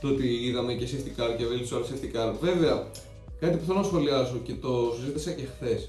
[0.00, 2.34] το ότι είδαμε και safety car και virtual safety car.
[2.40, 2.86] Βέβαια,
[3.40, 5.88] κάτι που θέλω να σχολιάσω και το συζήτησα και χθες.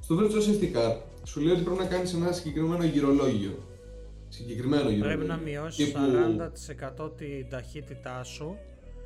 [0.00, 3.58] Στο virtual safety car σου λέει ότι πρέπει να κάνεις ένα συγκεκριμένο γυρολόγιο.
[4.28, 5.06] Συγκεκριμένο γυρολόγιο.
[5.18, 8.56] Πρέπει να μειώσεις Τύπου- 40% την ταχύτητά σου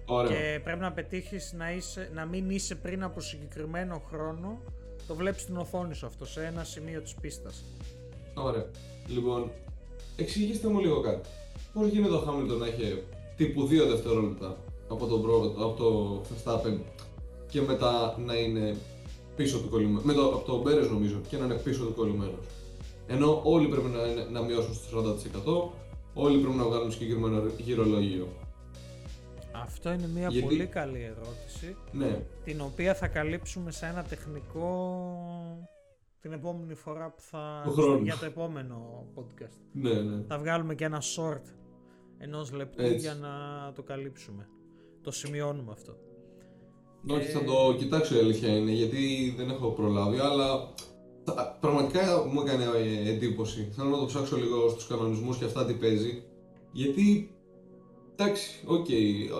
[0.06, 0.30] Ωραία.
[0.30, 4.58] και πρέπει να πετύχεις να, είσαι, να μην είσαι πριν από συγκεκριμένο χρόνο.
[5.06, 7.64] Το βλέπεις στην οθόνη σου αυτό σε ένα σημείο της πίστας.
[8.34, 8.66] Ωραία.
[9.06, 9.50] Λοιπόν,
[10.16, 11.28] εξηγήστε μου λίγο κάτι.
[11.74, 13.02] Πώς γίνεται ο Χάμιλτον να έχει
[13.36, 14.56] τύπου 2 δευτερόλεπτα
[14.88, 16.78] από τον, προ, από το Verstappen
[17.48, 18.76] και μετά να είναι
[19.36, 20.00] πίσω του κολλημένο.
[20.04, 22.38] Με το, από τον Πέρες νομίζω και να είναι πίσω του κολλημένο.
[23.06, 25.16] Ενώ όλοι πρέπει να, είναι, να μειώσουν στο
[26.14, 28.28] 40%, όλοι πρέπει να βγάλουν συγκεκριμένο γυρολόγιο.
[29.52, 34.68] Αυτό είναι μια Γιατί- πολύ καλή ερώτηση, Ναι, την οποία θα καλύψουμε σε ένα τεχνικό
[36.20, 37.62] την επόμενη φορά που θα...
[37.64, 38.02] Του χρόνου.
[38.04, 39.56] για το επόμενο podcast.
[39.72, 40.22] ναι, ναι.
[40.28, 41.42] Θα βγάλουμε και ένα short
[42.18, 42.96] ενός λεπτού Έτσι.
[42.96, 43.28] για να
[43.74, 44.48] το καλύψουμε.
[45.02, 45.96] Το σημειώνουμε αυτό.
[47.10, 50.72] Όχι, Ε, θα το κοιτάξω η αλήθεια είναι, γιατί δεν έχω προλάβει, αλλά
[51.24, 53.68] θα- πραγματικά μου έκανε ε, εντύπωση.
[53.72, 56.22] Θέλω να το ψάξω λίγο στους κανονισμούς και αυτά τι παίζει,
[56.72, 57.34] γιατί,
[58.16, 58.86] εντάξει, οκ,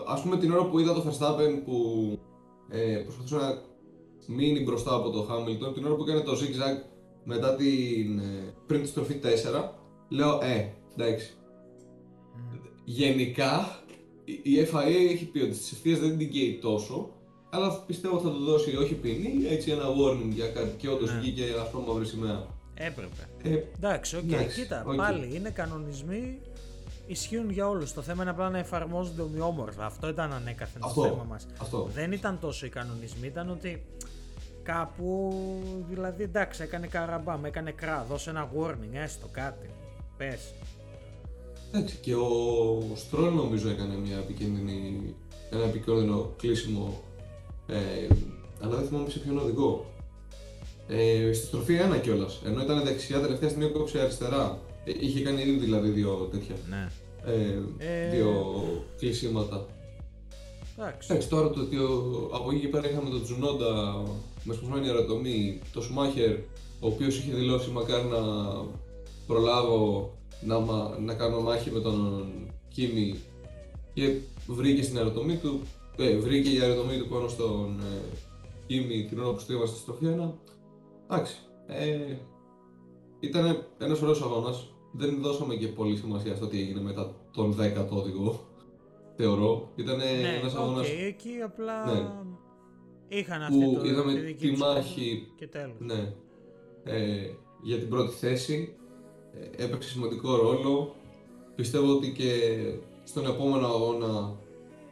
[0.06, 1.78] ας πούμε την ώρα που είδα το Verstappen που
[2.68, 3.62] ε, προσπαθούσε να
[4.26, 6.84] μείνει μπροστά από το Hamilton, την ώρα που έκανε το zigzag
[7.24, 9.72] μετά την, ε, πριν τη στροφή 4,
[10.08, 11.32] λέω, ε, εντάξει,
[12.84, 13.80] Γενικά,
[14.24, 17.10] η- η FIA έχει πει ότι στις ευθείες δεν την καίει τόσο,
[17.50, 21.18] αλλά πιστεύω θα του δώσει όχι ποινή, έτσι ένα warning για κάτι και όντως Ναι.
[21.20, 22.46] βγήκε αυτό μαύρη σημαία.
[22.74, 23.28] Έπρεπε.
[23.42, 24.94] Ε, Εντάξει, οκ, Εντάξει, κοίτα, οκ.
[24.96, 26.38] πάλι είναι κανονισμοί,
[27.06, 27.92] ισχύουν για όλους.
[27.92, 29.84] Το θέμα είναι απλά να εφαρμόζονται ομοιόμορφα.
[29.86, 31.02] Αυτό ήταν ανέκαθεν το Αυτό.
[31.02, 31.46] θέμα μας.
[31.60, 31.88] αυτό.
[31.94, 33.82] Δεν ήταν τόσο οι κανονισμοί, ήταν ότι
[34.62, 35.34] κάπου,
[35.88, 39.70] δηλαδή εντάξει, έκανε καραμπάμ, έκανε κρά, δώσε ένα warning, έστω κάτι.
[40.16, 40.52] Πες.
[41.72, 45.14] Εντάξει, και ο Στρόλ νομίζω έκανε μια επικίνδυνη,
[45.50, 47.02] ένα επικίνδυνο κλείσιμο,
[47.66, 47.76] ε,
[48.60, 49.84] αλλά δεν θυμάμαι σε ποιον οδηγό.
[50.88, 52.40] Ε, στη στροφή 1 κιόλας.
[52.44, 54.58] Ενώ ήταν δεξιά, τελευταία στιγμή κόψε αριστερά.
[54.84, 56.54] Ε, είχε κάνει ήδη δηλαδή δύο τέτοια.
[56.70, 56.88] Ναι.
[57.32, 58.62] Ε, Ε, δύο
[58.98, 59.66] κλεισίματα.
[60.78, 61.08] Εντάξει.
[61.10, 64.02] Εντάξει, τώρα το ότι ο- από εκεί και πέρα είχαμε τον Τζουνόντα
[64.44, 66.32] με σπασμένη αεροτομή, το Σουμάχερ,
[66.80, 68.18] ο οποίος είχε δηλώσει μακάρι να
[69.26, 70.10] προλάβω
[70.40, 72.24] να, μα- να κάνω μάχη με τον
[72.68, 73.14] Κίμη
[73.94, 74.14] και
[74.46, 75.60] βρήκε στην αεροτομή του,
[75.98, 78.16] ε, βρήκε η αεροτομή του πάνω στον ε,
[78.66, 80.30] Κίμη την ώρα που στρίβα στη στροφή 1.
[81.10, 82.16] Εντάξει, ε,
[83.20, 84.70] ήταν ένας ωραίος αγώνας.
[84.92, 88.40] Δεν δώσαμε και πολύ σημασία στο τι έγινε μετά τον 10ο οδηγό.
[89.16, 89.68] Θεωρώ.
[89.76, 90.04] Ήταν ναι,
[90.38, 92.08] ένας οκ, αγώνας εκεί απλά Ναι.
[93.08, 95.74] είχαν αυτή που το, είδαμε τη δική τη τους μάχη και τέλος.
[95.78, 96.12] ναι,
[96.84, 97.30] ε,
[97.62, 98.74] για την πρώτη θέση.
[99.40, 100.94] Ε, έπαιξε σημαντικό ρόλο.
[101.56, 102.30] Πιστεύω ότι και
[103.04, 104.34] στον επόμενο αγώνα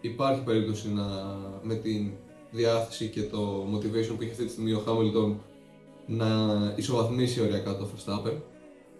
[0.00, 1.04] υπάρχει περίπτωση να,
[1.62, 2.10] με την
[2.50, 5.34] διάθεση και το motivation που έχει αυτή τη στιγμή ο Hamilton
[6.06, 6.26] να
[6.76, 8.32] ισοβαθμίσει οριακά το Verstappen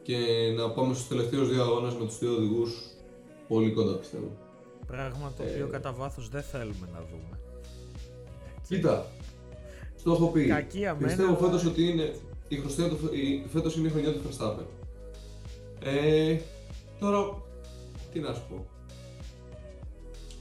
[0.02, 0.16] και
[0.56, 2.82] να πάμε στους τελευταίους δύο αγώνες με τους δύο οδηγούς
[3.48, 4.30] πολύ κοντά πιστεύω.
[4.86, 7.38] Πράγμα το Ε, οποίο κατά βάθος δεν θέλουμε να δούμε.
[8.68, 9.06] Κοίτα,
[10.04, 10.46] το έχω πει.
[10.46, 12.14] Κακή αμένα, Πιστεύω αλλά- φέτος ότι είναι
[12.48, 14.64] η χρονιά του, η, φέτος είναι η χρονιά του Verstappen.
[15.82, 16.36] Ε,
[16.98, 17.42] τώρα,
[18.12, 18.66] τι να σου πω.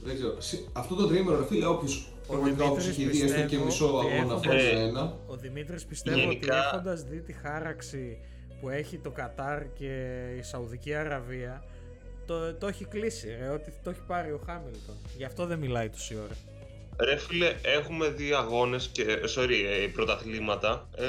[0.04, 0.40] Δεν ξέρω.
[0.40, 3.64] Συ- Αυτό το τρίμερο, ρε φίλε, όποιος πραγματικά όποιος Δημήτρης έχει δει έστω και πιστεύω
[3.64, 7.32] μισό ότι αγώνα έχω- Φόρμουλα Ε, 1, Ο Δημήτρης πιστεύω Γενικά- ότι έχοντας δει τη
[7.32, 8.18] χάραξη
[8.60, 11.64] που έχει το Κατάρ και η Σαουδική Αραβία
[12.26, 14.94] το, το έχει κλείσει ρε, ότι το έχει πάρει ο Χάμιλτον.
[15.16, 16.34] Γι' αυτό δεν μιλάει τόση ώρα.
[17.10, 19.04] Ρε φίλε, έχουμε δει αγώνες και,
[19.36, 19.50] sorry,
[19.82, 21.04] ε, πρωταθλήματα ε,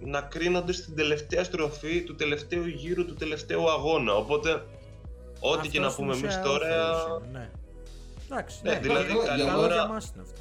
[0.00, 4.14] να κρίνονται στην τελευταία στροφή του τελευταίου γύρου του τελευταίου αγώνα.
[4.14, 4.50] Οπότε,
[5.40, 7.50] ό,τι Αυτό και να στην πούμε εμείς ουσία τώρα, όφελος είναι, Ναι.
[8.30, 10.40] Εντάξει, Ναι, ναι, δηλαδή, καλό, καλά, καλό τώρα- για μας είναι αυτό.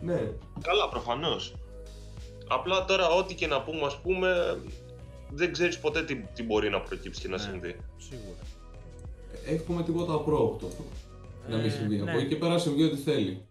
[0.00, 0.30] ναι,
[0.62, 1.54] καλά προφανώς.
[2.48, 4.58] Απλά τώρα, ό,τι και να πούμε, ας πούμε,
[5.30, 7.42] δεν ξέρεις ποτέ τι, τι μπορεί να προκύψει και να Ναι.
[7.42, 7.76] συμβεί.
[7.96, 8.36] Σίγουρα.
[9.46, 10.68] έχουμε τίποτα απρόοπτο.
[11.48, 11.96] Να μην Ε, συμβεί.
[11.96, 12.10] ναι.
[12.10, 13.46] Από εκεί και πέρα συμβεί ό,τι θέλει.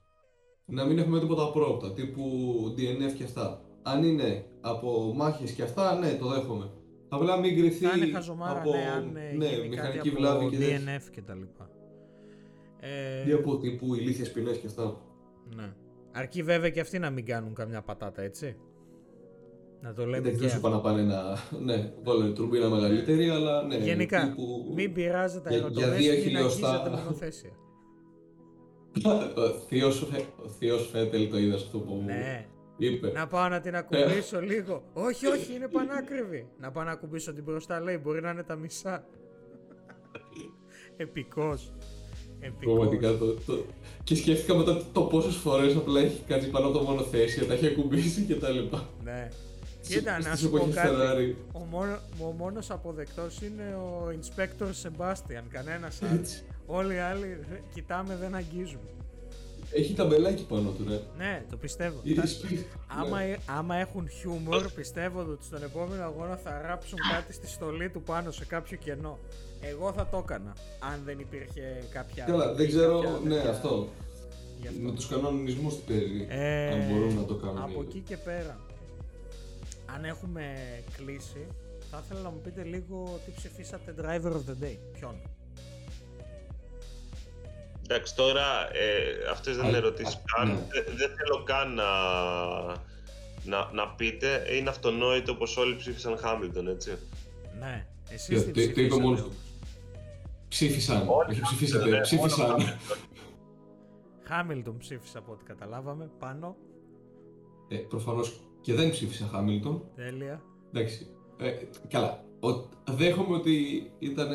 [0.65, 2.23] Να μην έχουμε τίποτα απρόοπτα, τύπου
[2.77, 3.61] DNF και αυτά.
[3.87, 6.69] Αν είναι από μάχες και αυτά, ναι, το δέχομαι.
[7.09, 10.17] Απλά μην κρυθεί Θα είναι χαζομάρα, από ναι, αν ε, ναι, γίνει μηχανική κάτι από
[10.19, 10.79] βλάβη και τέτοια.
[10.97, 11.69] DNF και τα λοιπά.
[12.79, 14.97] Ε, Ή από τύπου ηλίθιες ποινές και αυτά.
[15.55, 15.73] ναι.
[16.11, 18.55] Αρκεί βέβαια και αυτοί να μην κάνουν καμιά πατάτα, έτσι.
[19.81, 20.67] Να το λέμε Εντάξει, και δεν σου αυτό.
[20.67, 21.21] είπα να πάνε να.
[21.59, 23.75] Ναι, βάλουν τουρμπίνα μεγαλύτερη, αλλά ναι.
[23.77, 26.69] Γενικά, τύπου- μην πειράζει τα για- για αεροτομές δύο και να χιλιοστά.
[26.69, 27.49] αγγίζετε μονοθέσια.
[29.35, 32.45] Ο θείος, Φε- ο θείος Φέτελ το είδα αυτό που ναι.
[32.77, 33.11] Είπε.
[33.11, 34.83] Να πάω να την ακουμπήσω λίγο.
[34.93, 36.47] όχι, όχι, είναι πανάκριβη.
[36.59, 39.03] Να πάω να ακουμπήσω την μπροστά, λέει, μπορεί να είναι τα μισά.
[40.97, 41.73] Επικός.
[42.39, 42.73] Επικός.
[42.75, 43.65] Πραγματικά το, το...
[44.03, 47.53] Και σκέφτηκα μετά το, το πόσες φορές απλά έχει κάτσει πάνω από το μονοθέσιο, τα
[47.53, 48.89] έχει ακουμπήσει και τα λοιπά.
[49.03, 49.29] Ναι.
[49.81, 50.95] Στις- Κοίτα, να στις σου πω εποχές κάτι.
[50.95, 51.35] Ferrari.
[51.53, 56.13] Ο, μόνο, ο μόνος αποδεκτός είναι ο Inspector Sebastian, κανένας άλλος.
[56.19, 56.43] Έτσι.
[56.65, 58.89] Όλοι οι άλλοι ρε, κοιτάμε, δεν αγγίζουμε.
[59.71, 60.99] Έχει ταμπελάκι πάνω του, ρε.
[61.17, 61.99] Ναι, το πιστεύω.
[62.03, 63.29] Ή- Τα- σπι- άμα, ναι.
[63.31, 68.01] ε- άμα έχουν χιούμορ, πιστεύω ότι στον επόμενο αγώνα θα γράψουν κάτι στη στολή του
[68.01, 69.19] πάνω σε κάποιο κενό.
[69.61, 72.23] Εγώ θα το έκανα, αν δεν υπήρχε κάποια...
[72.25, 73.87] Καλά, δεν κάποια ξέρω, ναι, τέτοια- αυτό.
[74.61, 74.79] γι' αυτό.
[74.81, 76.25] Με τους κανονισμούς τι παίζει.
[76.29, 77.57] Ε, αν μπορούν να το κάνουν.
[77.57, 77.87] Από ήδη.
[77.89, 78.59] εκεί και πέρα,
[79.95, 80.53] αν έχουμε
[80.97, 81.47] κλείσει,
[81.91, 84.77] θα ήθελα να μου πείτε λίγο τι ψηφίσατε Driver of the Day.
[84.93, 85.15] Ποιον;
[87.89, 90.47] Εντάξει, τώρα ε, αυτές δεν Α, είναι ερωτήσεις α, καν.
[90.47, 90.53] ναι.
[90.53, 91.85] Δεν, δεν θέλω καν να,
[93.43, 94.45] να, να πείτε.
[94.57, 96.97] Είναι αυτονόητο πως όλοι ψήφισαν Χάμιλτον, έτσι.
[97.59, 99.31] Ναι, εσείς Για- τι το- το είπε ψηφίσατε μόνος όμως.
[99.33, 99.39] του.
[100.47, 101.07] Ψήφισαν.
[101.07, 102.51] Όλοι Όχι ναι, ψηφίσατε, ψήφισαν.
[102.51, 102.73] όλοι
[104.23, 106.09] Χάμιλτον ψήφισα από ό,τι καταλάβαμε.
[106.19, 106.55] Πάνω.
[107.69, 109.83] Ε, προφανώς και δεν ψήφισα Χάμιλτον.
[109.95, 110.41] Τέλεια.
[110.73, 111.07] Εντάξει.
[111.39, 111.51] Ε,
[111.87, 112.23] καλά.
[112.39, 114.29] Ο, δέχομαι ότι ήταν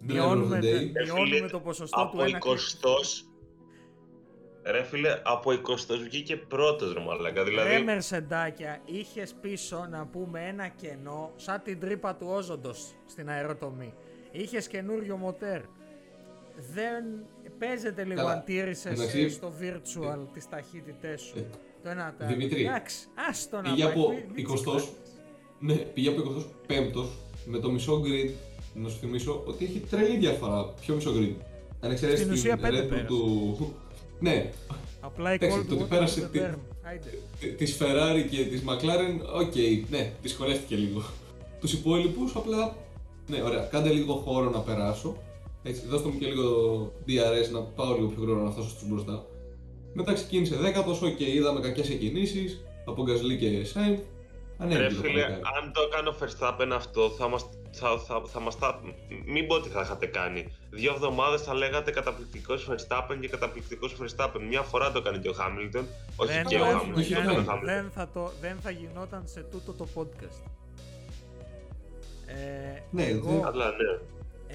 [0.00, 0.92] Μειώνουμε, driver of the day.
[0.96, 3.24] Ρε μειώνουμε φίλε, το ποσοστό του Από ένα 20
[4.64, 5.56] Ρε φίλε, από 20
[6.04, 7.44] βγήκε πρώτος ρε μαλάκα.
[7.44, 13.28] Δηλαδή, Ρε Μερσεντάκια, είχες πίσω να πούμε ένα κενό σαν την τρύπα του όζοντος στην
[13.28, 13.94] αεροτομή.
[14.30, 15.60] Είχες καινούριο μοτέρ.
[16.72, 17.04] Δεν
[17.58, 18.32] παίζεται λίγο Καλά.
[18.32, 21.38] αν τήρησες Εντάξει, ε, στο virtual τις ταχύτητές σου.
[21.38, 21.44] ε,
[21.82, 24.88] το ένα τα Δημήτρη, Εντάξει, άστο να πήγε πάει, από μην- μην 20 τσιπάς.
[25.60, 26.22] Ναι, πήγε από
[26.68, 27.04] 25ο
[27.44, 28.30] με το μισό grid.
[28.74, 30.74] Να σου θυμίσω ότι έχει τρελή διαφορά.
[30.80, 31.34] Ποιο μισό grid;
[31.80, 33.06] Αν εξαιρέσεις Στην την ουσία πέντε Red Bull πέρασε.
[33.06, 33.74] του.
[34.20, 34.52] Ναι,
[35.00, 36.58] Απλά η Εντάξει, cold το ότι water πέρασε to the τι- term.
[36.82, 37.08] Άιντε.
[37.56, 39.54] τη Ferrari και της McLaren, οκ,
[39.90, 41.02] ναι, δυσκολεύτηκε λίγο.
[41.60, 42.76] Τους υπόλοιπους απλά.
[43.28, 45.16] Ναι, ωραία, κάντε λίγο χώρο να περάσω.
[45.62, 46.46] Έτσι, δώστε μου και λίγο
[47.06, 49.26] DRS να πάω λίγο πιο γρήγορα να φτάσω στους μπροστά.
[49.92, 54.00] Μετά ξεκίνησε δέκατος, οκ, είδαμε κακές εκκινήσεις από Γκασλή και Σάινθ.
[54.58, 55.42] Ρε Ανέβηκε το φίλε, παλικάρι.
[55.62, 58.80] αν το έκανε ο Verstappen αυτό, θα μας, θα, θα, θα μας τα...
[59.24, 60.52] Μην πω τι θα είχατε κάνει.
[60.70, 64.40] Δύο εβδομάδες θα λέγατε καταπληκτικός Verstappen και καταπληκτικός Verstappen.
[64.48, 65.86] Μια φορά το έκανε και ο Χάμιλτον.
[66.16, 67.02] Όχι Δεν και το ο έχουμε Χάμιλτον.
[67.02, 67.26] όχι, κάνει.
[67.28, 67.38] όχι.
[67.38, 67.74] ο Χάμιλτον.
[67.74, 70.50] δεν, θα το, δεν θα γινόταν σε τούτο το podcast.
[72.26, 72.34] Ε,
[72.90, 73.98] Ναι, εγώ, δεν- Αλλά ναι.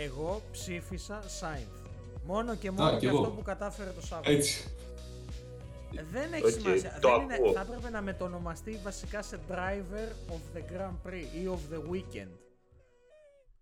[0.04, 1.90] εγώ ψήφισα Sainz.
[2.26, 3.18] Μόνο και μόνο Α, και κι εγώ.
[3.18, 4.32] αυτό που κατάφερε το Σάββατο.
[4.32, 4.68] Έτσι.
[5.96, 6.98] Ε, Δεν έχει Οκ, σημασία.
[7.02, 7.52] το Δεν είναι, ακούω.
[7.52, 12.32] θα έπρεπε να μετονομαστεί βασικά σε driver of the Grand Prix ή of the weekend.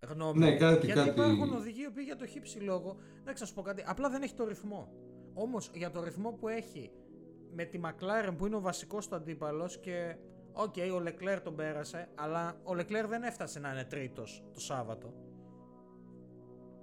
[0.08, 0.38] Γνώμη.
[0.38, 0.58] Ναι, μου.
[0.58, 2.96] κάτι- Γιατί κάτι- υπάρχουν οδηγοί οι οποίοι για το χι ψι λόγο.
[3.20, 3.84] Εντάξει, να σου πω κάτι.
[3.86, 4.88] Απλά δεν έχει το ρυθμό.
[5.34, 6.90] Όμως για το ρυθμό που έχει
[7.54, 10.16] με τη McLaren που είναι ο βασικός του αντίπαλος και.
[10.52, 15.14] Οκ, ο Leclerc τον πέρασε, αλλά ο Leclerc δεν έφτασε να είναι τρίτος το Σάββατο.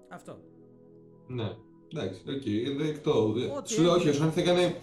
[0.10, 0.40] Αυτό.
[1.28, 1.50] Ναι,
[1.94, 3.34] εντάξει, οκ, δεκτό.
[3.58, 4.14] Ό,τι Σου λέω, όχι, ο έγινε.
[4.32, 4.76] Σάινθ έκανε.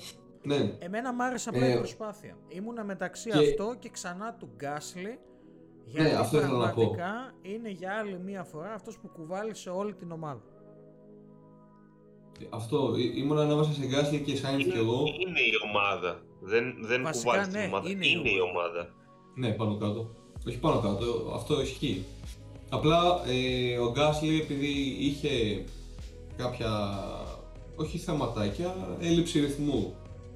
[0.47, 2.37] Ναι, Εμένα μ' άρεσε απλά η Ε, προσπάθεια.
[2.49, 5.19] Ήμουνα μεταξύ και- αυτό και ξανά του Γκάσλι.
[5.85, 6.65] Γιατί Ναι, αυτό ήθελα να πω.
[6.75, 10.43] πραγματικά είναι για άλλη μία φορά αυτός που κουβάλισε όλη την ομάδα.
[12.51, 12.95] αυτό.
[12.97, 14.99] Ή- Ήμουν ανάμεσα σε Γκάσλι και Σάινθ Είναι, και εγώ.
[14.99, 16.21] είναι η ομάδα.
[16.41, 17.91] Δεν, δεν Βασικά, κουβάζει την ναι, ομάδα.
[17.91, 18.89] είναι Είναι, η η ομάδα.
[19.35, 20.11] Ναι, πάνω κάτω.
[20.47, 22.05] Όχι πάνω κάτω, αυτό ισχύει.
[22.71, 25.65] Απλά ε, ο Γκάσλι επειδή είχε
[26.37, 26.71] κάποια,
[27.77, 29.95] όχι θεματάκια, έλλειψη ρυθμού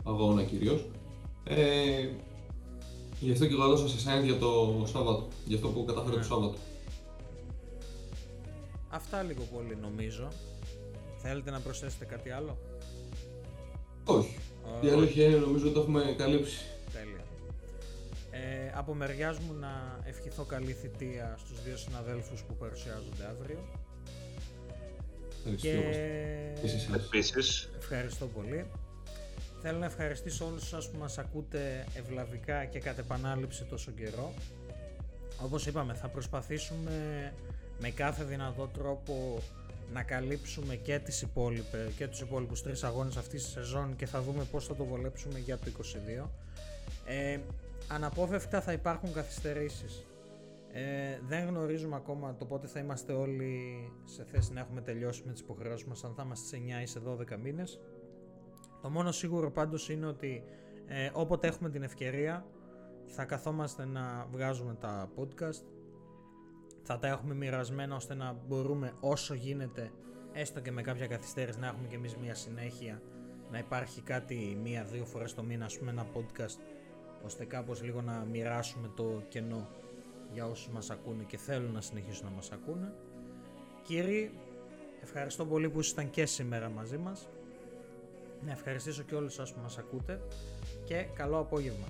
[0.08, 0.84] αγώνα κυρίως,
[1.44, 2.08] ε,
[3.20, 6.20] γι' αυτό και εγώ έδωσα σε σάιντ για το Σάββατο, για αυτό που κατάφερε Ναι.
[6.20, 6.54] το Σάββατο.
[8.90, 10.28] Αυτά λίγο πολύ νομίζω.
[11.18, 12.58] Θέλετε να προσθέσετε κάτι άλλο;
[14.04, 14.36] Όχι.
[14.82, 16.64] Ω, Η αλήθεια είναι νομίζω ότι το έχουμε καλύψει.
[16.92, 17.24] Τέλεια.
[18.30, 23.58] Ε, από μεριάς μου να ευχηθώ καλή θητεία στους δύο συναδέλφους που παρουσιάζονται αύριο.
[25.56, 26.60] Και Ευχαριστώ.
[26.62, 26.94] Και σε εσάς.
[27.06, 28.66] Επίσης, ευχαριστώ πολύ.
[29.60, 34.32] Θέλω να ευχαριστήσω όλους σας που μας ακούτε ευλαβικά και κατ' επανάληψη τόσο καιρό.
[35.44, 37.32] Όπως είπαμε θα προσπαθήσουμε
[37.80, 39.42] με κάθε δυνατό τρόπο
[39.92, 44.22] να καλύψουμε και, τις υπόλοιπες, και τους υπόλοιπους τρεις αγώνες αυτής της σεζόν και θα
[44.22, 46.30] δούμε πώς θα το βολέψουμε για το 22.
[47.04, 47.38] Ε,
[47.88, 50.04] αναπόφευκτα θα υπάρχουν καθυστερήσεις.
[50.72, 53.52] Ε, δεν γνωρίζουμε ακόμα το πότε θα είμαστε όλοι
[54.04, 56.86] σε θέση να έχουμε τελειώσει με τις υποχρεώσεις μας, αν θα είμαστε σε 9 ή
[56.86, 57.80] σε 12 μήνες.
[58.88, 60.42] Το μόνο σίγουρο πάντως είναι ότι
[60.86, 62.46] ε, όποτε έχουμε την ευκαιρία
[63.06, 65.62] θα καθόμαστε να βγάζουμε τα podcast
[66.82, 69.90] θα τα έχουμε μοιρασμένα ώστε να μπορούμε όσο γίνεται
[70.32, 73.02] έστω και με κάποια καθυστέρηση να έχουμε και εμείς μια συνέχεια
[73.50, 76.60] να υπάρχει κάτι μία-δύο φορές το μήνα ας πούμε ένα podcast
[77.24, 79.68] ώστε κάπως λίγο να μοιράσουμε το κενό
[80.32, 82.92] για όσους μας ακούνε και θέλουν να συνεχίσουν να μας ακούνε.
[83.82, 84.38] Κύριοι,
[85.02, 87.28] ευχαριστώ πολύ που ήσασταν και σήμερα μαζί μας
[88.44, 90.20] να ευχαριστήσω και όλους σας που μας ακούτε
[90.84, 91.86] και καλό απόγευμα.